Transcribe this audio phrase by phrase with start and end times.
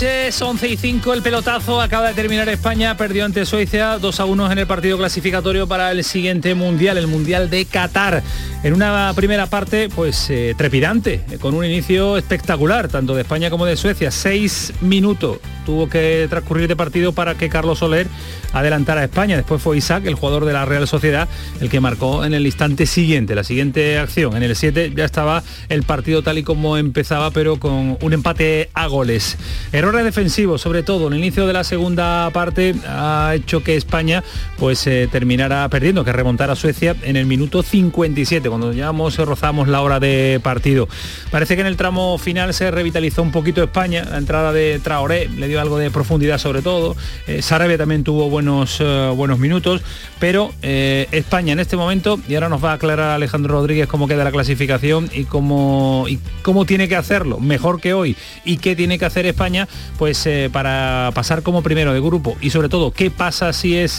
[0.00, 4.24] Noches, 11 y 5, el pelotazo acaba de terminar España, perdió ante Suecia 2 a
[4.26, 8.22] 1 en el partido clasificatorio para el siguiente Mundial, el Mundial de Qatar.
[8.64, 13.66] En una primera parte, pues eh, trepidante, con un inicio espectacular, tanto de España como
[13.66, 18.06] de Suecia, seis minutos tuvo que transcurrir de partido para que Carlos Soler
[18.54, 19.36] adelantara a España.
[19.36, 21.28] Después fue Isaac, el jugador de la Real Sociedad,
[21.60, 24.34] el que marcó en el instante siguiente, la siguiente acción.
[24.34, 28.70] En el 7 ya estaba el partido tal y como empezaba, pero con un empate
[28.72, 29.36] a goles.
[29.70, 31.08] Errores defensivos, sobre todo.
[31.08, 34.24] El inicio de la segunda parte ha hecho que España
[34.56, 38.92] pues eh, terminara perdiendo, que remontara a Suecia en el minuto 57, cuando ya
[39.24, 40.88] rozamos la hora de partido.
[41.30, 44.04] Parece que en el tramo final se revitalizó un poquito España.
[44.10, 46.96] La entrada de Traoré le dio algo de profundidad sobre todo.
[47.26, 49.82] Eh, Sarabia también tuvo buenos, eh, buenos minutos,
[50.18, 54.08] pero eh, España en este momento, y ahora nos va a aclarar Alejandro Rodríguez cómo
[54.08, 58.76] queda la clasificación y cómo, y cómo tiene que hacerlo, mejor que hoy, y qué
[58.76, 63.10] tiene que hacer España pues para pasar como primero de grupo y sobre todo qué
[63.10, 63.92] pasa si es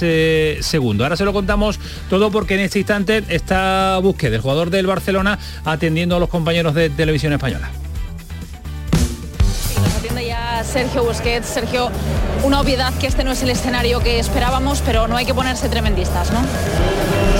[0.61, 1.03] segundo.
[1.03, 5.38] Ahora se lo contamos todo porque en este instante está Busque, del jugador del Barcelona,
[5.66, 7.70] atendiendo a los compañeros de televisión española.
[10.64, 11.48] Sergio Busquets.
[11.48, 11.90] Sergio,
[12.44, 15.70] una obviedad que este no es el escenario que esperábamos, pero no hay que ponerse
[15.70, 16.42] tremendistas, ¿no?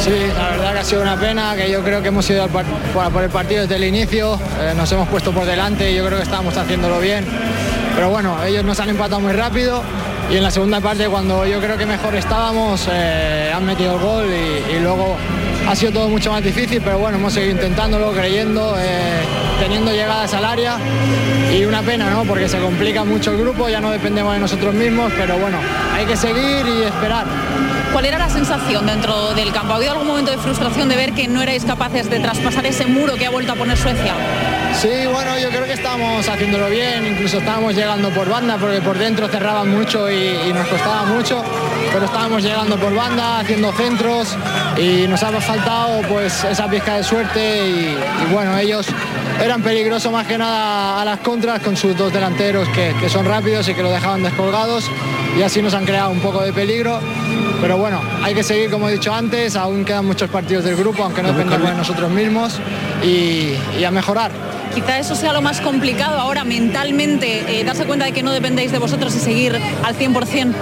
[0.02, 2.64] Sí, la verdad que ha sido una pena, que yo creo que hemos ido por,
[3.24, 6.24] el partido desde el inicio, eh, nos hemos puesto por delante y yo creo que
[6.24, 7.26] estábamos haciéndolo bien.
[7.96, 9.84] Pero bueno, ellos nos han empatado muy rápido
[10.32, 14.00] y en la segunda parte cuando yo creo que mejor estábamos eh, han metido el
[14.00, 15.18] gol y, luego
[15.70, 19.22] ha sido todo mucho más difícil, pero bueno, hemos seguido intentándolo, creyendo, eh,
[19.60, 20.80] teniendo llegadas al área
[21.56, 22.24] y una pena, ¿no?
[22.24, 25.60] Porque se complica mucho el grupo, ya no dependemos de nosotros mismos, pero bueno,
[25.94, 27.26] hay que seguir y esperar.
[27.94, 29.74] ¿Cuál era la sensación dentro del campo?
[29.74, 32.88] ¿Ha habido algún momento de frustración de ver que no erais capaces de traspasar ese
[32.88, 34.16] muro que ha vuelto a poner Suecia?
[34.76, 38.98] Sí, bueno, yo creo que estábamos haciéndolo bien, incluso estábamos llegando por banda, porque por
[38.98, 41.44] dentro cerraban mucho y, nos costaba mucho,
[41.92, 44.36] pero estábamos llegando por banda, haciendo centros
[44.78, 47.98] y nos ha faltado pues esa pizca de suerte y,
[48.32, 48.88] bueno, ellos
[49.44, 53.26] eran peligrosos más que nada a las contras con sus dos delanteros que, que son
[53.26, 54.90] rápidos y que lo dejaban descolgados
[55.38, 57.00] y así nos han creado un poco de peligro
[57.62, 61.04] pero bueno, hay que seguir como he dicho antes, aún quedan muchos partidos del grupo,
[61.04, 62.60] aunque no dependamos de nosotros mismos,
[63.04, 64.32] y, a mejorar.
[64.74, 68.72] Quizá eso sea lo más complicado ahora mentalmente, eh, darse cuenta de que no dependéis
[68.72, 70.54] de vosotros y seguir al 100%.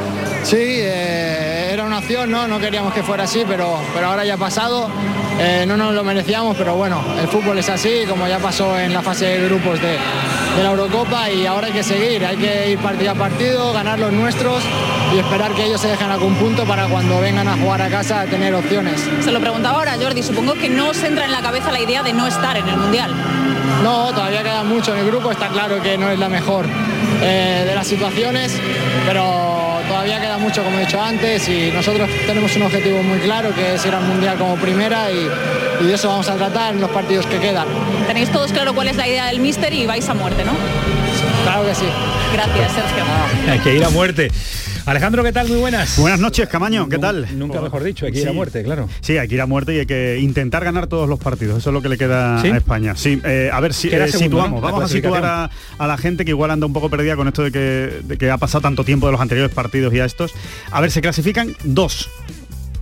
[0.44, 2.48] Sí, eh, era una opción, ¿no?
[2.48, 4.90] no queríamos que fuera así, pero, pero ahora ya ha pasado.
[5.40, 8.92] Eh, no nos lo merecíamos, pero bueno, el fútbol es así, como ya pasó en
[8.92, 9.98] la fase de grupos de,
[10.58, 14.00] de la Eurocopa y ahora hay que seguir, hay que ir partido a partido, ganar
[14.00, 14.64] los nuestros
[15.14, 18.26] y esperar que ellos se dejen algún punto para cuando vengan a jugar a casa
[18.26, 19.08] tener opciones.
[19.22, 22.02] Se lo preguntaba ahora Jordi, supongo que no os entra en la cabeza la idea
[22.02, 23.14] de no estar en el Mundial.
[23.84, 26.66] No, todavía queda mucho en el grupo, está claro que no es la mejor
[27.22, 28.54] eh, de las situaciones,
[29.06, 33.54] pero todavía queda mucho como he dicho antes y nosotros tenemos un objetivo muy claro
[33.54, 35.28] que es ir al Mundial como primera y,
[35.82, 37.68] y de eso vamos a tratar en los partidos que quedan.
[38.08, 40.54] Tenéis todos claro cuál es la idea del míster y vais a muerte, ¿no?
[41.44, 41.86] Claro que sí.
[42.34, 43.04] Gracias, Sergio.
[43.50, 44.30] Hay que ir a muerte.
[44.88, 45.50] Alejandro, ¿qué tal?
[45.50, 46.00] Muy buenas.
[46.00, 47.28] Buenas noches, Camaño, ¿qué tal?
[47.38, 48.88] Nunca mejor dicho, hay que ir a muerte, claro.
[49.02, 51.58] Sí, hay que ir a muerte y hay que intentar ganar todos los partidos.
[51.58, 52.96] Eso es lo que le queda a España.
[52.96, 54.62] Sí, eh, a ver si eh, situamos.
[54.62, 55.26] Vamos a situar
[55.78, 58.32] a, la gente que igual anda un poco perdida con esto de que, de que
[58.32, 60.34] ha pasado tanto tiempo de los anteriores partidos y a estos.
[60.72, 62.10] A ver, se clasifican dos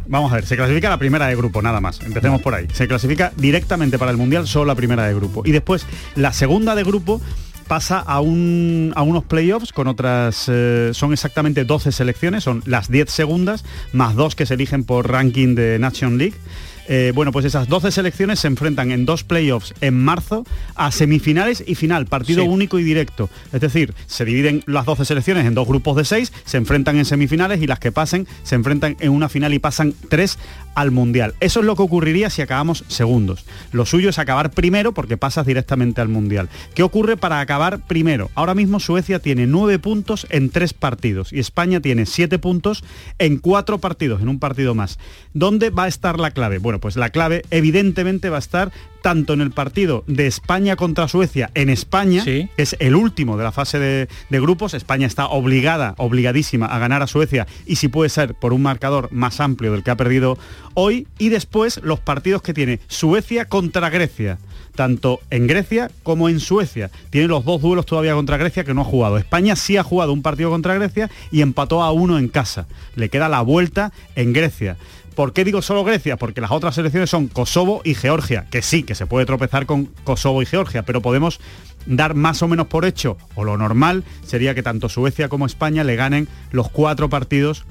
[0.07, 2.00] Vamos a ver, se clasifica la primera de grupo, nada más.
[2.01, 2.68] Empecemos por ahí.
[2.74, 5.41] Se clasifica directamente para el Mundial solo la primera de grupo.
[5.45, 5.85] Y después,
[6.15, 7.21] la segunda de grupo
[7.67, 12.89] pasa a, un, a unos playoffs con otras, eh, son exactamente 12 selecciones, son las
[12.89, 16.35] 10 segundas, más dos que se eligen por ranking de Nation League.
[16.87, 20.45] Eh, bueno, pues esas 12 selecciones se enfrentan en dos playoffs en marzo
[20.75, 23.29] a semifinales y final, partido único y directo.
[23.51, 27.05] Es decir, se dividen las 12 selecciones en dos grupos de seis, se enfrentan en
[27.05, 30.37] semifinales y las que pasen se enfrentan en una final y pasan tres
[30.75, 31.33] al Mundial.
[31.39, 33.45] Eso es lo que ocurriría si acabamos segundos.
[33.71, 36.49] Lo suyo es acabar primero porque pasas directamente al Mundial.
[36.73, 38.29] ¿Qué ocurre para acabar primero?
[38.35, 42.83] Ahora mismo Suecia tiene nueve puntos en tres partidos y España tiene siete puntos
[43.19, 44.99] en cuatro partidos, en un partido más.
[45.33, 46.59] ¿Dónde va a estar la clave?
[46.59, 51.07] Bueno, pues la clave evidentemente va a estar tanto en el partido de España contra
[51.07, 55.27] Suecia en España, que es el último de la fase de, de, grupos, España está
[55.27, 59.72] obligada, obligadísima a ganar a Suecia y si puede ser por un marcador más amplio
[59.72, 60.39] del que ha perdido
[60.74, 64.39] hoy, y después los partidos que tiene Suecia contra Grecia
[64.75, 66.92] tanto en Grecia como en Suecia.
[67.10, 69.18] Tiene los dos duelos todavía contra Grecia que no ha jugado.
[69.18, 72.68] España sí ha jugado un partido contra Grecia y empató a uno en casa.
[72.95, 74.77] Le queda la vuelta en Grecia.
[75.15, 76.17] ¿Por qué digo solo Grecia?
[76.17, 79.85] Porque las otras selecciones son Kosovo y Georgia, que sí, que se puede tropezar con
[80.03, 81.39] Kosovo y Georgia, pero podemos
[81.85, 85.83] dar más o menos por hecho, o lo normal sería que tanto Suecia como España
[85.83, 87.65] le ganen los cuatro partidos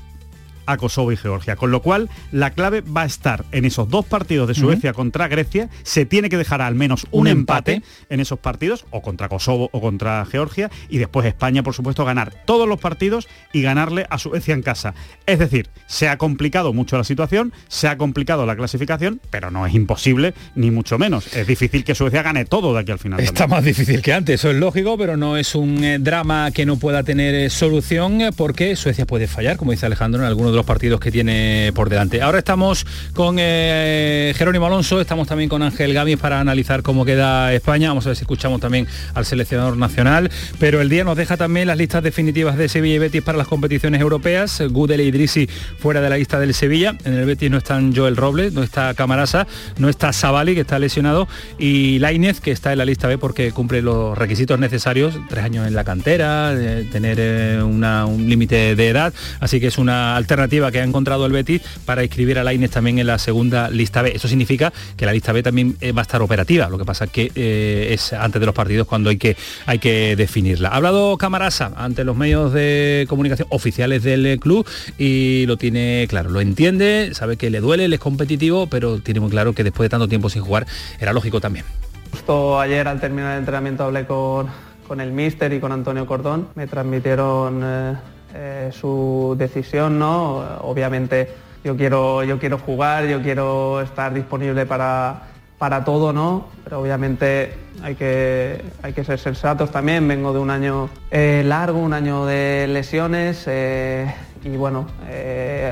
[0.67, 1.57] a Kosovo y Georgia.
[1.57, 5.29] Con lo cual, la clave va a estar en esos dos partidos de Suecia contra
[5.29, 5.69] Grecia.
[5.83, 9.81] Se tiene que dejar al menos un, empate, en esos partidos, o contra Kosovo o
[9.81, 14.55] contra Georgia, y después España, por supuesto, ganar todos los partidos y ganarle a Suecia
[14.55, 14.95] en casa.
[15.27, 19.67] Es decir, se ha complicado mucho la situación, se ha complicado la clasificación, pero no
[19.67, 21.35] es imposible, ni mucho menos.
[21.35, 23.21] Es difícil que Suecia gane todo de aquí al final.
[23.21, 26.67] Está más difícil que antes, eso es lógico, pero no es un eh, drama que
[26.67, 30.54] no pueda tener eh, solución, eh, porque Suecia puede fallar, como dice Alejandro, en algunos
[30.55, 32.23] los partidos que tiene por delante.
[32.23, 37.53] Ahora estamos con eh, Jerónimo Alonso, estamos también con Ángel Gamis para analizar cómo queda
[37.53, 37.89] España.
[37.89, 40.31] Vamos a ver si escuchamos también al seleccionador nacional.
[40.59, 43.49] Pero el día nos deja también las listas definitivas de Sevilla y Betis para las
[43.49, 44.63] competiciones europeas.
[44.71, 45.49] Gudel y Idrisi
[45.79, 46.97] fuera de la lista del Sevilla.
[47.05, 49.47] En el Betis no están Joel Robles, no está Camarasa,
[49.79, 51.29] no está Savali, que está lesionado,
[51.59, 55.67] y Lainez, que está en la lista B porque cumple los requisitos necesarios, tres años
[55.67, 56.55] en la cantera,
[56.91, 59.13] tener eh, un límite de edad.
[59.41, 62.99] Así que es una alternativa que ha encontrado el Betis para inscribir a Lainez también
[62.99, 64.13] en la segunda lista B.
[64.15, 67.07] Eso significa que la lista B también eh, va a estar operativa, lo que pasa
[67.07, 69.37] que eh, es antes de los partidos cuando hay que,
[69.67, 70.69] hay que definirla.
[70.71, 74.67] Ha hablado Camarasa ante los medios de comunicación oficiales del club
[74.99, 79.21] y lo tiene claro, lo entiende, sabe que le duele, él es competitivo, pero tiene
[79.21, 80.67] muy claro que después de tanto tiempo sin jugar
[81.01, 81.65] era lógico también.
[82.11, 84.47] Justo ayer al terminar el entrenamiento hablé con,
[84.87, 86.49] con el míster y con Antonio Cordón.
[86.55, 87.95] Me transmitieron eh,
[88.35, 90.39] eh, su decisión, ¿no?
[90.63, 91.29] Obviamente
[91.63, 95.23] yo quiero, yo quiero jugar, yo quiero estar disponible para,
[95.57, 96.49] para todo, ¿no?
[96.65, 100.07] Pero obviamente hay que, hay que ser sensatos también.
[100.09, 104.87] Vengo de un año eh, largo, un año de lesiones eh, y bueno,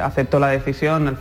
[0.03, 1.19] acepto la decisión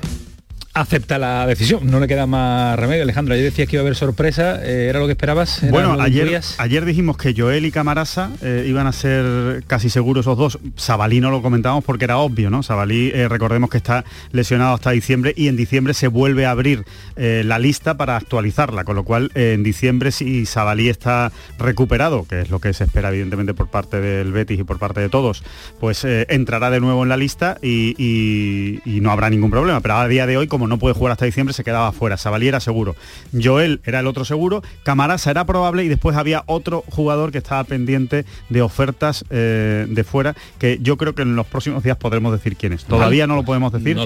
[0.73, 1.89] acepta la decisión.
[1.89, 3.33] No le queda más remedio, Alejandro.
[3.33, 4.59] Ayer decías que iba a haber sorpresa.
[4.63, 5.61] Eh, ¿Era lo que esperabas?
[5.69, 10.37] Bueno, ayer, ayer dijimos que Joel y Camarasa eh, iban a ser casi seguros esos
[10.37, 10.59] dos.
[10.75, 12.63] Sabalí no lo comentábamos porque era obvio, ¿no?
[12.63, 16.85] Sabalí, eh, recordemos que está lesionado hasta diciembre y en diciembre se vuelve a abrir
[17.15, 22.49] la lista para actualizarla, con lo cual en diciembre si Sabalí está recuperado, que es
[22.49, 25.43] lo que se espera evidentemente por parte del Betis y por parte de todos,
[25.79, 29.81] pues entrará de nuevo en la lista y, y no habrá ningún problema.
[29.81, 32.17] Pero a día de hoy, como no puede jugar hasta diciembre, se quedaba fuera.
[32.17, 32.95] Sabali era seguro.
[33.39, 34.63] Joel era el otro seguro.
[34.83, 40.03] Camarasa era probable y después había otro jugador que estaba pendiente de ofertas eh, de
[40.03, 42.85] fuera, que yo creo que en los próximos días podremos decir quién es.
[42.85, 43.97] Todavía no lo podemos decir,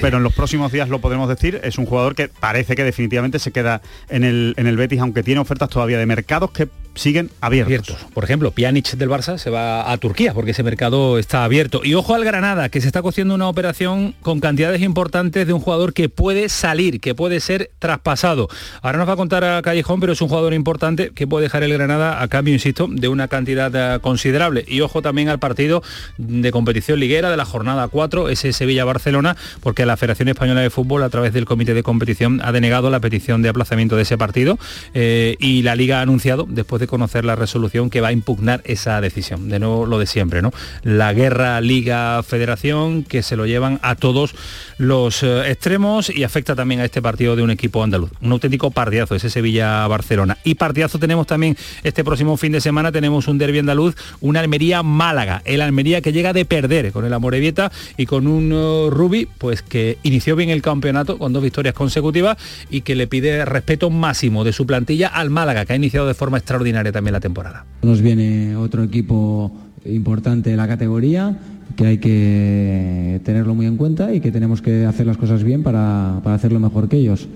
[0.00, 1.60] pero, en los próximos días lo podremos decir.
[1.62, 5.22] Es un jugador que parece que definitivamente se queda en el, en el Betis, aunque
[5.22, 6.68] tiene ofertas todavía de mercados que
[6.98, 7.96] siguen abiertos.
[8.12, 11.80] Por ejemplo, Pjanic del Barça se va a Turquía porque ese mercado está abierto.
[11.84, 15.60] Y ojo al Granada, que se está cociendo una operación con cantidades importantes de un
[15.60, 18.48] jugador que puede salir, que puede ser traspasado.
[18.82, 21.62] Ahora nos va a contar a Callejón, pero es un jugador importante que puede dejar
[21.62, 24.64] el Granada a cambio, insisto, de una cantidad eh, considerable.
[24.66, 25.82] Y ojo también al partido
[26.16, 31.02] de competición liguera de la jornada 4, ese Sevilla-Barcelona, porque la Federación Española de Fútbol,
[31.02, 34.58] a través del comité de competición, ha denegado la petición de aplazamiento de ese partido
[34.94, 38.62] eh, y la Liga ha anunciado, después de conocer la resolución que va a impugnar
[38.64, 39.48] esa decisión.
[39.48, 40.52] De nuevo lo de siempre, ¿no?
[40.82, 44.34] La guerra Liga-Federación que se lo llevan a todos
[44.78, 48.10] los eh, extremos y afecta también a este partido de un equipo andaluz.
[48.20, 50.38] Un auténtico partidazo, ese Sevilla-Barcelona.
[50.44, 55.42] Y partidazo tenemos también este próximo fin de semana, tenemos un derbi andaluz, una Almería-Málaga.
[55.44, 59.62] El Almería que llega de perder con el Amorebieta y con un uh, Rubi, pues
[59.62, 62.38] que inició bien el campeonato con dos victorias consecutivas
[62.70, 66.14] y que le pide respeto máximo de su plantilla al Málaga, que ha iniciado de
[66.14, 67.64] forma extraordinaria también la temporada.
[67.82, 69.52] Nos viene otro equipo
[69.84, 71.36] importante de la categoría
[71.76, 75.62] que hay que tenerlo muy en cuenta y que tenemos que hacer las cosas bien
[75.62, 77.28] para, para hacerlo mejor que ellos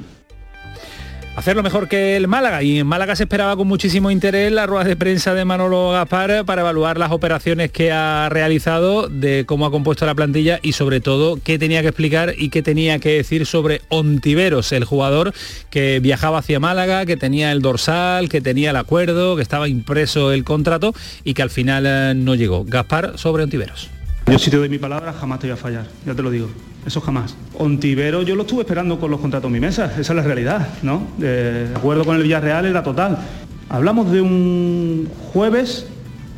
[1.37, 2.63] hacerlo mejor que el Málaga.
[2.63, 6.45] Y en Málaga se esperaba con muchísimo interés la rueda de prensa de Manolo Gaspar
[6.45, 11.01] para evaluar las operaciones que ha realizado, de cómo ha compuesto la plantilla y sobre
[11.01, 15.33] todo qué tenía que explicar y qué tenía que decir sobre Ontiveros, el jugador
[15.71, 20.33] que viajaba hacia Málaga, que tenía el dorsal, que tenía el acuerdo, que estaba impreso
[20.33, 22.65] el contrato y que al final eh, no llegó.
[22.65, 23.89] Gaspar sobre Ontiveros.
[24.27, 26.49] Yo si te doy mi palabra jamás te voy a fallar, ya te lo digo.
[26.87, 27.37] Eso jamás.
[27.59, 30.69] Ontivero yo lo estuve esperando con los contratos en mi mesa, esa es la realidad,
[30.83, 31.03] ¿no?
[31.17, 33.19] De acuerdo con el Villarreal era total.
[33.69, 35.87] Hablamos de un jueves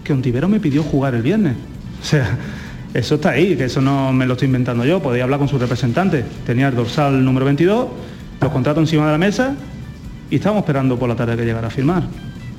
[0.05, 1.57] que Ontivero me pidió jugar el viernes.
[2.01, 2.39] O sea,
[2.95, 5.59] eso está ahí, que eso no me lo estoy inventando yo, podía hablar con su
[5.59, 6.25] representante.
[6.45, 7.89] Tenía el dorsal número 22,
[8.41, 9.57] los contratos encima de la mesa
[10.31, 12.03] y estábamos esperando por la tarde que llegara a firmar.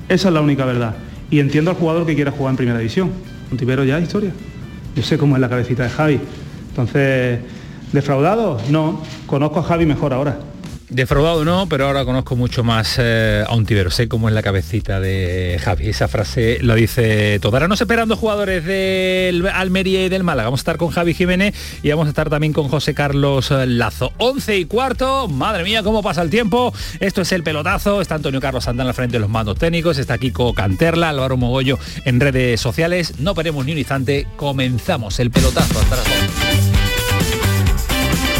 [0.08, 0.96] Esa es la única verdad.
[1.30, 3.10] Y entiendo al jugador que quiera jugar en primera división.
[3.50, 4.32] Ontivero ya es historia.
[4.94, 6.20] Yo sé cómo es la cabecita de Javi.
[6.70, 7.40] Entonces,
[7.92, 8.60] ¿Defraudado?
[8.70, 10.38] No, conozco a Javi mejor ahora.
[10.88, 13.90] Defraudado no, pero ahora conozco mucho más eh, a un tibero.
[13.90, 15.88] Sé cómo es la cabecita de Javi.
[15.88, 17.56] Esa frase lo dice todo.
[17.56, 20.46] Ahora nos esperando jugadores del Almería y del Málaga.
[20.46, 24.12] Vamos a estar con Javi Jiménez y vamos a estar también con José Carlos Lazo.
[24.18, 25.26] 11 y cuarto.
[25.26, 26.72] Madre mía, cómo pasa el tiempo.
[27.00, 28.00] Esto es el pelotazo.
[28.00, 29.98] Está Antonio Carlos Santana al frente de los mandos técnicos.
[29.98, 33.18] Está Kiko Canterla, Álvaro Mogollo en redes sociales.
[33.18, 34.28] No perdemos ni un instante.
[34.36, 35.80] Comenzamos el pelotazo.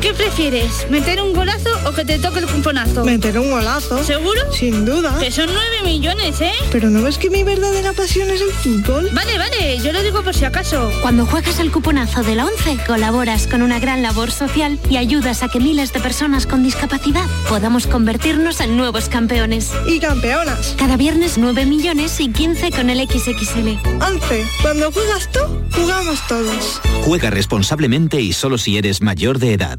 [0.00, 0.88] ¿Qué prefieres?
[0.90, 3.04] ¿Meter un golazo o que te toque el cuponazo?
[3.04, 4.02] Meter un golazo.
[4.04, 4.40] ¿Seguro?
[4.52, 5.18] Sin duda.
[5.18, 6.52] Que son 9 millones, ¿eh?
[6.70, 9.10] Pero no ves que mi verdadera pasión es el fútbol.
[9.12, 10.88] Vale, vale, yo lo digo por si acaso.
[11.02, 15.42] Cuando juegas el cuponazo de la 11, colaboras con una gran labor social y ayudas
[15.42, 19.72] a que miles de personas con discapacidad podamos convertirnos en nuevos campeones.
[19.88, 20.76] Y campeonas.
[20.78, 23.78] Cada viernes 9 millones y 15 con el XXL.
[24.00, 24.46] 11.
[24.62, 25.40] Cuando juegas tú,
[25.74, 26.80] jugamos todos.
[27.02, 29.78] Juega responsablemente y solo si eres mayor de edad.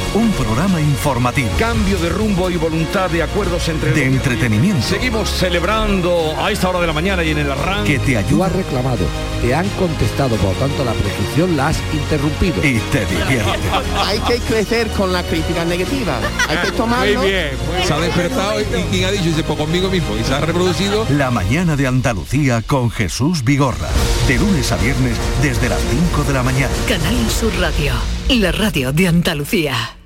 [0.13, 1.49] Un programa informativo.
[1.57, 3.93] Cambio de rumbo y voluntad de acuerdos entre...
[3.93, 4.85] De entretenimiento.
[4.85, 7.93] Seguimos celebrando a esta hora de la mañana y en el arranque.
[7.93, 8.29] Que te ayuda.
[8.29, 9.05] Tú has reclamado,
[9.41, 12.57] te han contestado, por lo tanto la prescripción la has interrumpido.
[12.57, 13.51] Y te divierte.
[14.05, 16.19] Hay que crecer con la crítica negativa.
[16.49, 17.21] Hay que tomarlo.
[17.21, 17.51] Muy bien.
[17.87, 20.17] se ha despertado y, quien ha dicho, dice, pues conmigo mismo.
[20.17, 21.05] Y se ha reproducido.
[21.11, 23.87] La mañana de Andalucía con Jesús Vigorra.
[24.27, 25.79] De lunes a viernes desde las
[26.11, 26.73] 5 de la mañana.
[26.89, 27.93] Canal Sur Radio.
[28.27, 30.00] La radio de Andalucía.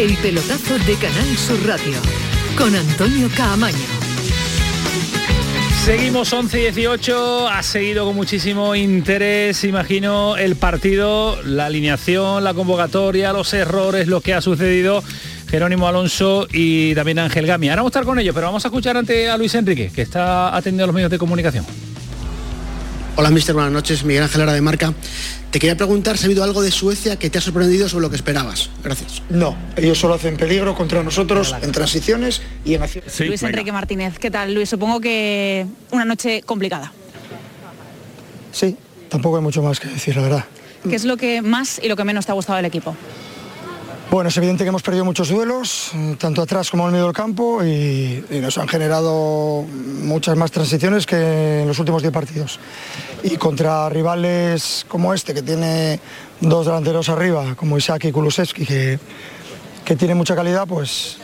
[0.00, 1.98] El pelotazo de Canal Sur Radio
[2.56, 3.76] con Antonio Caamaño.
[5.84, 12.54] Seguimos 11 y 18, ha seguido con muchísimo interés, imagino, el partido, la alineación, la
[12.54, 15.04] convocatoria, los errores, lo que ha sucedido.
[15.50, 17.68] Jerónimo Alonso y también Ángel Gami.
[17.68, 20.00] Ahora vamos a estar con ellos, pero vamos a escuchar ante a Luis Enrique, que
[20.00, 21.66] está atendiendo a los medios de comunicación.
[23.20, 24.02] Hola, mister, buenas noches.
[24.02, 24.94] Miguel Ángel Ara de Marca.
[25.50, 28.08] Te quería preguntar si ha habido algo de Suecia que te ha sorprendido sobre lo
[28.08, 28.70] que esperabas.
[28.82, 29.20] Gracias.
[29.28, 33.04] No, ellos solo hacen peligro contra nosotros en transiciones y en acción.
[33.26, 34.70] Luis Enrique Martínez, ¿qué tal, Luis?
[34.70, 36.94] Supongo que una noche complicada.
[38.52, 38.74] Sí,
[39.10, 40.44] tampoco hay mucho más que decir, la verdad.
[40.88, 42.96] ¿Qué es lo que más y lo que menos te ha gustado del equipo?
[44.10, 47.14] Bueno, es evidente que hemos perdido muchos duelos, tanto atrás como en el medio del
[47.14, 49.64] campo, y, nos han generado
[50.02, 52.58] muchas más transiciones que en los últimos 10 partidos.
[53.22, 56.00] Y contra rivales como este, que tiene
[56.40, 58.98] dos delanteros arriba, como Isaac y Kulusevski, que,
[59.84, 61.18] que tiene mucha calidad, pues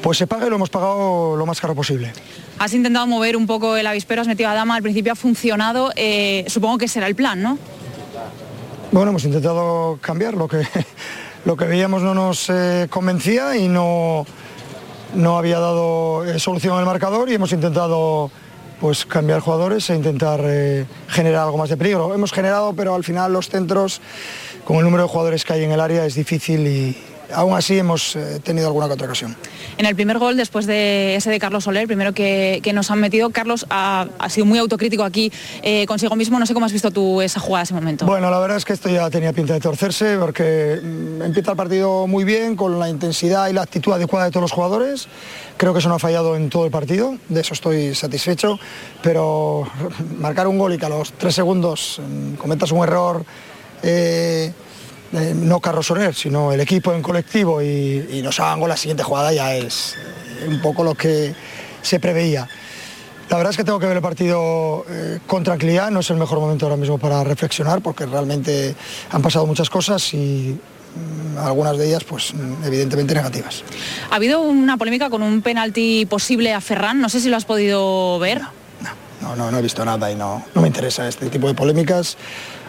[0.00, 2.12] pues se pague, lo hemos pagado lo más caro posible.
[2.58, 5.90] Has intentado mover un poco el avispero, has metido a Dama, al principio ha funcionado,
[5.96, 7.58] eh, supongo que será el plan, ¿no?
[8.92, 10.66] Bueno, hemos intentado cambiar lo que,
[11.44, 14.26] lo que veíamos no nos eh, convencía y no,
[15.14, 18.30] no había dado eh, solución al marcador y hemos intentado
[18.80, 20.40] pues cambiar jugadores e intentar
[21.08, 22.14] generar algo más de peligro.
[22.14, 24.00] Hemos generado, pero al final los centros,
[24.64, 26.96] con el número de jugadores que hay en el área, es difícil y,
[27.34, 29.36] aún así hemos eh, tenido alguna otra ocasión.
[29.78, 33.30] En el primer gol, después de ese de Carlos Soler, primero que, nos han metido,
[33.30, 35.32] Carlos ha, sido muy autocrítico aquí
[35.62, 36.38] eh, consigo mismo.
[36.38, 38.06] No sé cómo has visto tú esa jugada, ese momento.
[38.06, 41.56] Bueno, la verdad es que esto ya tenía pinta de torcerse porque mm, empieza el
[41.56, 45.08] partido muy bien, con la intensidad y la actitud adecuada de todos los jugadores.
[45.56, 48.58] Creo que eso no ha fallado en todo el partido, de eso estoy satisfecho,
[49.02, 49.66] pero
[50.18, 53.24] marcar un gol y que a los tres segundos mm, cometas un error...
[53.82, 54.52] Eh,
[55.12, 59.32] eh, no Carlos Soler, sino el equipo en colectivo y, nos hagan la siguiente jugada
[59.32, 59.96] ya es
[60.46, 61.34] un poco lo que
[61.82, 62.48] se preveía.
[63.28, 66.16] La verdad es que tengo que ver el partido eh, con tranquilidad, no es el
[66.16, 68.74] mejor momento ahora mismo para reflexionar porque realmente
[69.10, 70.58] han pasado muchas cosas y
[71.34, 73.64] mm, algunas de ellas pues mm, evidentemente negativas.
[74.10, 77.44] Ha habido una polémica con un penalti posible a Ferran, no sé si lo has
[77.44, 78.42] podido ver.
[79.20, 82.16] No, no, no, he visto nada y no, no me interesa este tipo de polémicas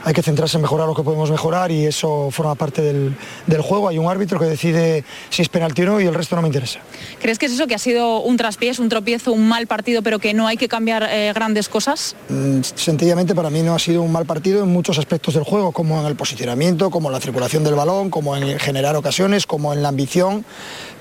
[0.03, 3.15] hay que centrarse en mejorar lo que podemos mejorar y eso forma parte del,
[3.61, 3.87] juego.
[3.87, 6.47] Hay un árbitro que decide si es penalti o no y el resto no me
[6.47, 6.79] interesa.
[7.21, 10.19] ¿Crees que es eso, que ha sido un traspiés, un tropiezo, un mal partido, pero
[10.19, 12.15] que no hay que cambiar eh, grandes cosas?
[12.29, 15.71] Mm, sencillamente para mí no ha sido un mal partido en muchos aspectos del juego,
[15.71, 19.73] como en el posicionamiento, como en la circulación del balón, como en generar ocasiones, como
[19.73, 20.45] en la ambición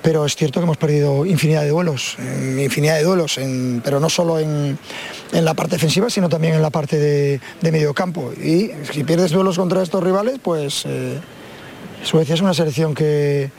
[0.01, 3.39] pero es cierto que hemos perdido infinidad de duelos, infinidad de duelos,
[3.83, 4.77] pero no solo en,
[5.31, 7.39] la parte defensiva, sino también en la parte de,
[7.71, 8.31] medio campo.
[8.33, 11.19] Y si pierdes duelos contra estos rivales, pues eh,
[12.03, 13.49] Suecia es una selección que,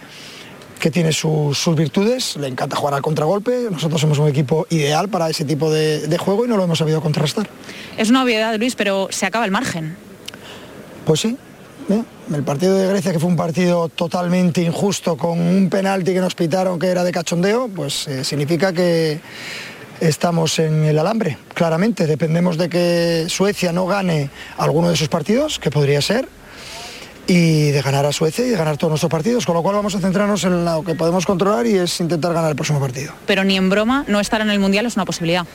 [0.79, 5.31] que tiene sus, virtudes, le encanta jugar al contragolpe, nosotros somos un equipo ideal para
[5.31, 7.49] ese tipo de, de juego y no lo hemos sabido contrastar.
[7.97, 9.97] Es una obviedad, Luis, pero se acaba el margen.
[11.05, 11.37] Pues sí,
[11.89, 12.03] ¿eh?
[12.33, 16.35] El partido de Grecia, que fue un partido totalmente injusto, con un penalti que nos
[16.35, 19.21] pitaron que era de cachondeo, pues eh, significa que
[20.03, 22.07] estamos en el alambre, claramente.
[22.07, 26.29] Dependemos de que Suecia no gane alguno de sus partidos, que podría ser,
[27.27, 29.95] y de ganar a Suecia y de ganar todos nuestros partidos, con lo cual vamos
[29.95, 33.13] a centrarnos en lo que podemos controlar y es intentar ganar el próximo partido.
[33.27, 35.47] Pero ni en broma, no estar en el Mundial es una posibilidad.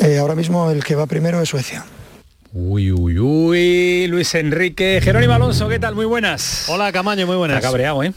[0.00, 1.84] Eh, ahora mismo el que va primero es Suecia.
[2.52, 5.00] Uy, uy, uy, Luis Enrique.
[5.02, 5.94] Jerónimo Alonso, ¿qué tal?
[5.94, 6.66] Muy buenas.
[6.68, 7.58] Hola, Camaño, muy buenas.
[7.58, 8.12] Está cabreado, ¿eh?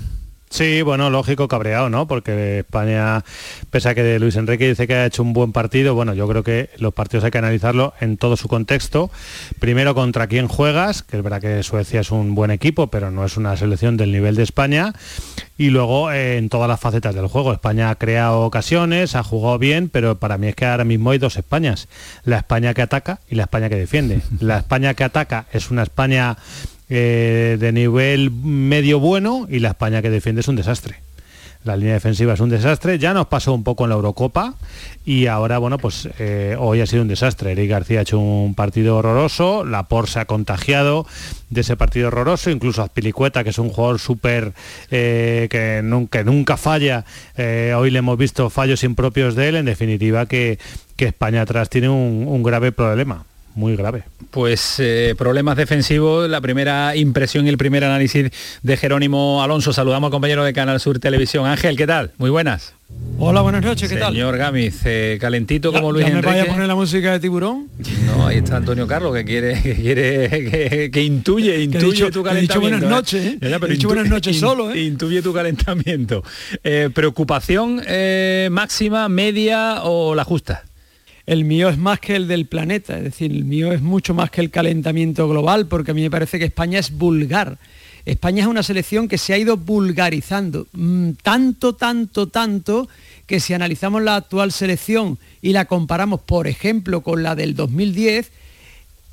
[0.51, 2.09] Sí, bueno, lógico, cabreado, ¿no?
[2.09, 3.23] Porque España,
[3.69, 6.43] pese a que Luis Enrique dice que ha hecho un buen partido, bueno, yo creo
[6.43, 9.09] que los partidos hay que analizarlo en todo su contexto.
[9.59, 13.23] Primero, contra quién juegas, que es verdad que Suecia es un buen equipo, pero no
[13.23, 14.93] es una selección del nivel de España.
[15.57, 17.53] Y luego eh, en todas las facetas del juego.
[17.53, 21.17] España ha creado ocasiones, ha jugado bien, pero para mí es que ahora mismo hay
[21.17, 21.87] dos Españas.
[22.25, 24.19] La España que ataca y la España que defiende.
[24.41, 26.35] La España que ataca es una España
[26.93, 30.97] eh, de nivel medio bueno y la España que defiende es un desastre.
[31.63, 34.55] La línea defensiva es un desastre, ya nos pasó un poco en la Eurocopa
[35.05, 37.53] y ahora, bueno, pues eh, hoy ha sido un desastre.
[37.53, 41.05] Eric García ha hecho un partido horroroso, la Por se ha contagiado
[41.49, 44.51] de ese partido horroroso, incluso Azpilicueta, que es un jugador súper
[44.89, 47.05] eh, que, nunca, nunca falla,
[47.77, 50.59] hoy le hemos visto fallos impropios de él, en definitiva que,
[50.97, 54.03] España atrás tiene un grave problema muy grave.
[54.31, 59.73] Pues eh, problemas defensivos, la primera impresión y el primer análisis de Jerónimo Alonso.
[59.73, 61.45] Saludamos al compañero de Canal Sur Televisión.
[61.45, 62.11] Ángel, ¿qué tal?
[62.17, 62.73] Muy buenas.
[63.19, 64.13] Hola, buenas noches, ¿qué tal?
[64.13, 67.67] Señor Gámez, eh, calentito como Luis ¿ya me vaya a poner la música de tiburón?
[68.05, 72.59] No, ahí está Antonio Carlos que quiere que quiere que, intuye, intuye tu calentamiento.
[72.59, 72.87] buenas ¿eh?
[72.87, 73.37] noches, ¿eh?
[73.41, 74.81] Ya, pero dicho buenas noches solo, ¿eh?
[74.81, 76.23] Intuye tu calentamiento.
[76.93, 77.81] ¿Preocupación
[78.49, 80.63] máxima, media o la justa?
[81.25, 84.31] El mío es más que el del planeta, es decir, el mío es mucho más
[84.31, 87.57] que el calentamiento global, porque a mí me parece que España es vulgar.
[88.05, 92.89] España es una selección que se ha ido vulgarizando mm, tanto, tanto, tanto,
[93.27, 98.31] que si analizamos la actual selección y la comparamos, por ejemplo, con la del 2010,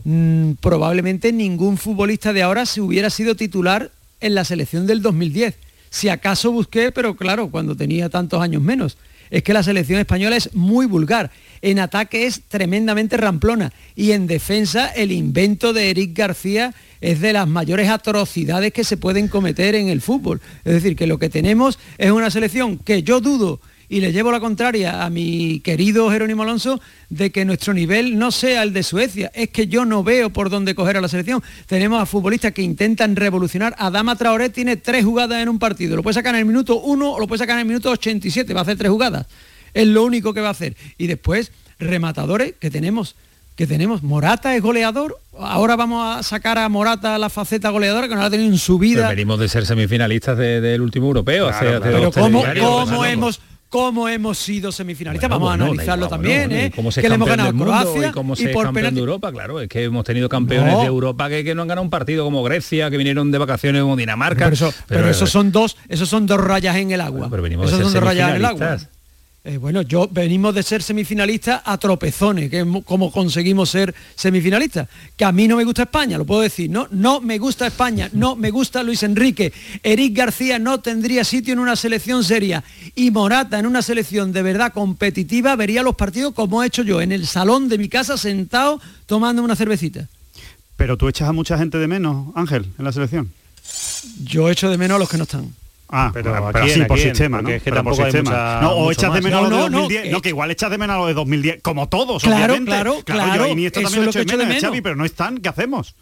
[0.04, 3.90] mm, probablemente ningún futbolista de ahora se hubiera sido titular
[4.20, 5.56] en la selección del 2010.
[5.90, 8.96] Si acaso busqué, pero claro, cuando tenía tantos años menos.
[9.30, 11.30] Es que la selección española es muy vulgar
[11.62, 17.32] en ataque es tremendamente ramplona y en defensa el invento de Eric García es de
[17.32, 20.40] las mayores atrocidades que se pueden cometer en el fútbol.
[20.64, 24.30] Es decir, que lo que tenemos es una selección que yo dudo y le llevo
[24.30, 28.82] la contraria a mi querido Jerónimo Alonso de que nuestro nivel no sea el de
[28.82, 29.30] Suecia.
[29.34, 31.42] Es que yo no veo por dónde coger a la selección.
[31.66, 33.74] Tenemos a futbolistas que intentan revolucionar.
[33.78, 35.96] Adama Traoré tiene tres jugadas en un partido.
[35.96, 38.52] Lo puede sacar en el minuto 1 o lo puede sacar en el minuto 87.
[38.52, 39.26] Va a hacer tres jugadas.
[39.72, 40.76] Es lo único que va a hacer.
[40.98, 43.14] Y después, rematadores que tenemos
[43.58, 44.04] que tenemos.
[44.04, 45.18] Morata es goleador.
[45.36, 48.78] Ahora vamos a sacar a Morata la faceta goleadora que no ha tenido en su
[48.78, 49.08] vida.
[49.08, 51.50] venimos de ser semifinalistas del último europeo.
[51.58, 55.30] Pero ¿cómo, hemos cómo hemos sido semifinalistas.
[55.30, 56.70] Vamos a analizarlo también, ¿eh?
[56.70, 59.68] que le hemos ganado a Croacia y, cómo se por campeón de Europa, claro, es
[59.68, 62.96] que hemos tenido campeones de Europa que, no han ganado un partido como Grecia, que
[62.96, 64.44] vinieron de vacaciones como Dinamarca.
[64.44, 67.28] Pero, eso, pero, esos son dos, esos son dos rayas en el agua.
[67.30, 68.78] pero venimos esos son dos rayas en el agua.
[69.48, 74.90] Eh, bueno, yo venimos de ser semifinalistas a tropezones, que es como conseguimos ser semifinalistas.
[75.16, 76.86] Que a mí no me gusta España, lo puedo decir, ¿no?
[76.90, 79.54] No me gusta España, no me gusta Luis Enrique.
[79.82, 82.62] Eric García no tendría sitio en una selección seria.
[82.94, 87.00] Y Morata en una selección de verdad competitiva vería los partidos como he hecho yo,
[87.00, 90.08] en el salón de mi casa sentado tomando una cervecita.
[90.76, 93.32] Pero tú echas a mucha gente de menos, Ángel, en la selección.
[94.22, 95.54] Yo echo de menos a los que no están.
[95.90, 97.48] Ah, pero, sí, por sistema, ¿no?
[97.48, 100.12] Es que tampoco hay mucha, no, o echas de menos a lo de 2010.
[100.12, 102.70] No, que igual echas de menos a lo de 2010, como todos, claro, obviamente.
[102.70, 103.54] Claro, claro, claro.
[103.54, 105.94] Yo esto también lo echo de menos, Xavi, pero no están, ¿qué hacemos?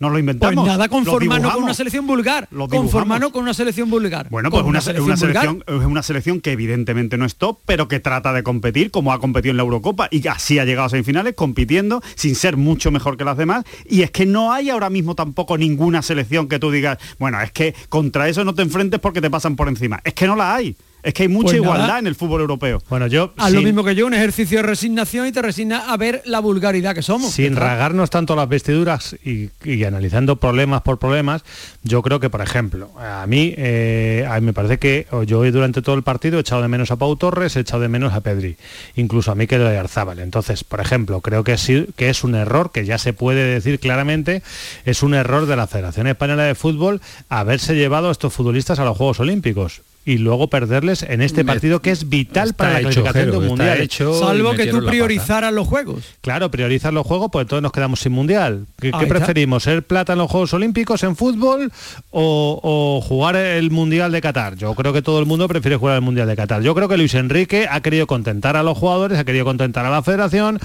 [0.00, 0.54] Nos lo inventamos.
[0.54, 2.48] Pues nada, conformarnos con una selección vulgar.
[2.48, 4.30] Conformarnos con una selección vulgar.
[4.30, 8.32] Bueno, pues una, selección, es una selección que evidentemente no es top, pero que trata
[8.32, 12.02] de competir como ha competido en la Eurocopa y así ha llegado a semifinales compitiendo
[12.14, 13.66] sin ser mucho mejor que las demás.
[13.84, 17.52] Y es que no hay ahora mismo tampoco ninguna selección que tú digas, bueno, es
[17.52, 20.00] que contra eso no te enfrentes porque te pasan por encima.
[20.02, 20.76] Es que no la hay.
[21.02, 22.82] Es que hay mucha pues igualdad en el fútbol europeo.
[22.88, 25.96] Bueno, yo a lo mismo que yo, un ejercicio de resignación y te resigna a
[25.96, 27.32] ver la vulgaridad que somos.
[27.32, 29.50] Sin ragarnos tanto las vestiduras y,
[29.84, 31.42] analizando problemas por problemas,
[31.82, 35.50] yo creo que, por ejemplo, a mí, eh, a mí me parece que yo hoy
[35.50, 38.12] durante todo el partido he echado de menos a Pau Torres, he echado de menos
[38.12, 38.56] a Pedri,
[38.96, 40.18] incluso a mí que de Arzábal.
[40.18, 43.80] Entonces, por ejemplo, creo que, sí, que es un error, que ya se puede decir
[43.80, 44.42] claramente,
[44.84, 48.84] es un error de la Federación Española de Fútbol haberse llevado a estos futbolistas a
[48.84, 53.30] los Juegos Olímpicos y luego perderles en este partido que es vital para la clasificación
[53.30, 53.88] del mundial.
[53.90, 56.04] Salvo que tú priorizaras los juegos.
[56.20, 58.66] Claro, priorizar los juegos, pues entonces nos quedamos sin mundial.
[58.80, 59.62] ¿Qué, preferimos?
[59.64, 61.70] ¿Ser plata en los Juegos Olímpicos en fútbol
[62.10, 64.56] o, jugar el mundial de Qatar?
[64.56, 66.62] Yo creo que todo el mundo prefiere jugar el mundial de Qatar.
[66.62, 69.90] Yo creo que Luis Enrique ha querido contentar a los jugadores, ha querido contentar a
[69.90, 70.58] la federación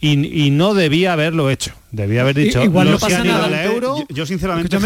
[0.00, 1.72] y, no debía haberlo hecho.
[1.90, 2.62] Debía haber dicho.
[2.62, 3.64] Igual no pasa nada.
[3.64, 4.76] Euro, yo, sinceramente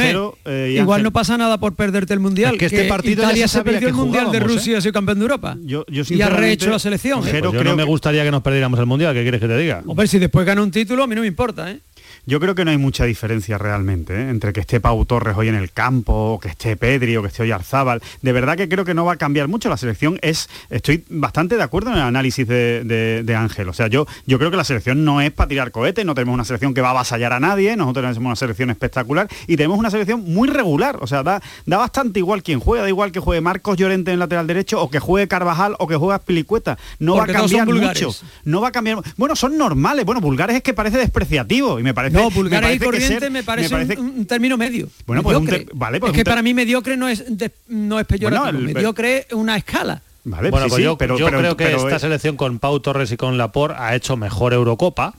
[0.45, 2.57] eh, igual no pasa nada por perderte el mundial.
[2.57, 4.41] que este partido Italia se, perdió el mundial de ¿eh?
[4.41, 5.57] Rusia, ha sido campeón de Europa.
[5.63, 7.21] Yo, y ha rehecho la selección.
[7.21, 9.15] Pues yo no me gustaría que nos perdiéramos el mundial.
[9.15, 9.83] ¿Qué quieres que te diga?
[9.85, 11.79] ver si después gana un título a mí no me importa, ¿eh?
[12.25, 14.31] Yo creo que no hay mucha diferencia realmente ¿eh?
[14.31, 17.27] entre que esté Pau Torres hoy en el campo, o que esté Pedri o que
[17.27, 18.01] esté hoy Arzábal.
[18.21, 20.21] De verdad que creo que no va a cambiar mucho la selección.
[20.23, 23.69] Es, estoy bastante de acuerdo en el análisis de, Ángel.
[23.69, 26.35] O sea, yo, yo creo que la selección no es para tirar cohetes, no tenemos
[26.35, 29.77] una selección que va a avasallar a nadie, nosotros tenemos una selección espectacular y tenemos
[29.77, 30.99] una selección muy regular.
[31.01, 34.21] O sea, da, da bastante igual quien juega, da igual que juegue Marcos Llorente en
[34.21, 36.79] lateral derecho o que juegue Carvajal o que juegue Pilicueta.
[37.01, 38.15] No va a cambiar mucho.
[38.45, 38.99] No va a cambiar.
[39.17, 40.05] Bueno, son normales.
[40.05, 42.12] Bueno, vulgares es que parece despreciativo y me parece.
[42.13, 42.31] No,
[42.79, 44.89] corriente me parece, Un, término medio.
[45.07, 47.25] Bueno, pues vale, pues es que para mí mediocre no es
[47.69, 50.03] no es peyorativo, mediocre es una escala.
[50.25, 53.95] Vale, bueno, pues yo, creo que esta selección con Pau Torres y con Laporte ha
[53.97, 55.15] hecho mejor Eurocopa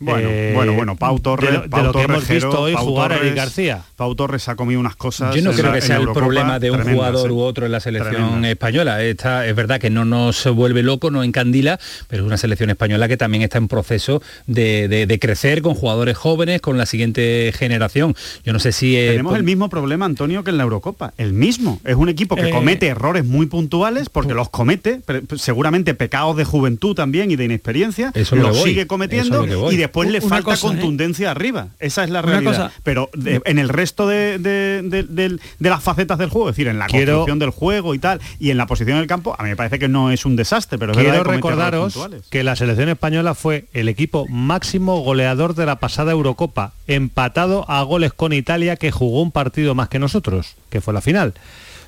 [0.00, 3.82] bueno, eh, bueno, bueno, Pau Torres, de, lo, que hemos visto hoy jugar Torres, García.
[3.96, 5.34] Pau Torres ha comido unas cosas.
[5.34, 8.44] Yo no creo que sea el problema de un jugador u otro en la selección
[8.44, 9.02] española.
[9.02, 11.78] Esta, es verdad que no nos vuelve loco, no encandila,
[12.08, 16.60] pero es una selección española que también está en proceso de, crecer con jugadores jóvenes,
[16.60, 18.14] con la siguiente generación.
[18.44, 21.14] Yo no sé si tenemos el mismo problema, Antonio, que en la Eurocopa.
[21.16, 21.80] El mismo.
[21.84, 25.00] Es un equipo que eh, comete errores muy puntuales porque los comete,
[25.36, 28.12] seguramente pecados de juventud también y de inexperiencia.
[28.14, 30.58] Eso lo sigue cometiendo y después le falta ¿eh?
[30.60, 31.68] contundencia arriba.
[31.78, 32.72] Esa es la realidad.
[32.82, 37.50] Pero en el resto de, las facetas del juego, es decir, en la construcción del
[37.50, 40.10] juego y tal, y en la posición del campo, a mí me parece que no
[40.10, 41.98] es un desastre, pero quiero recordaros
[42.30, 47.82] que la selección española fue el equipo máximo goleador de la pasada Eurocopa, empatado a
[47.82, 51.34] goles con Italia que jugó un partido más que nosotros, que fue la final.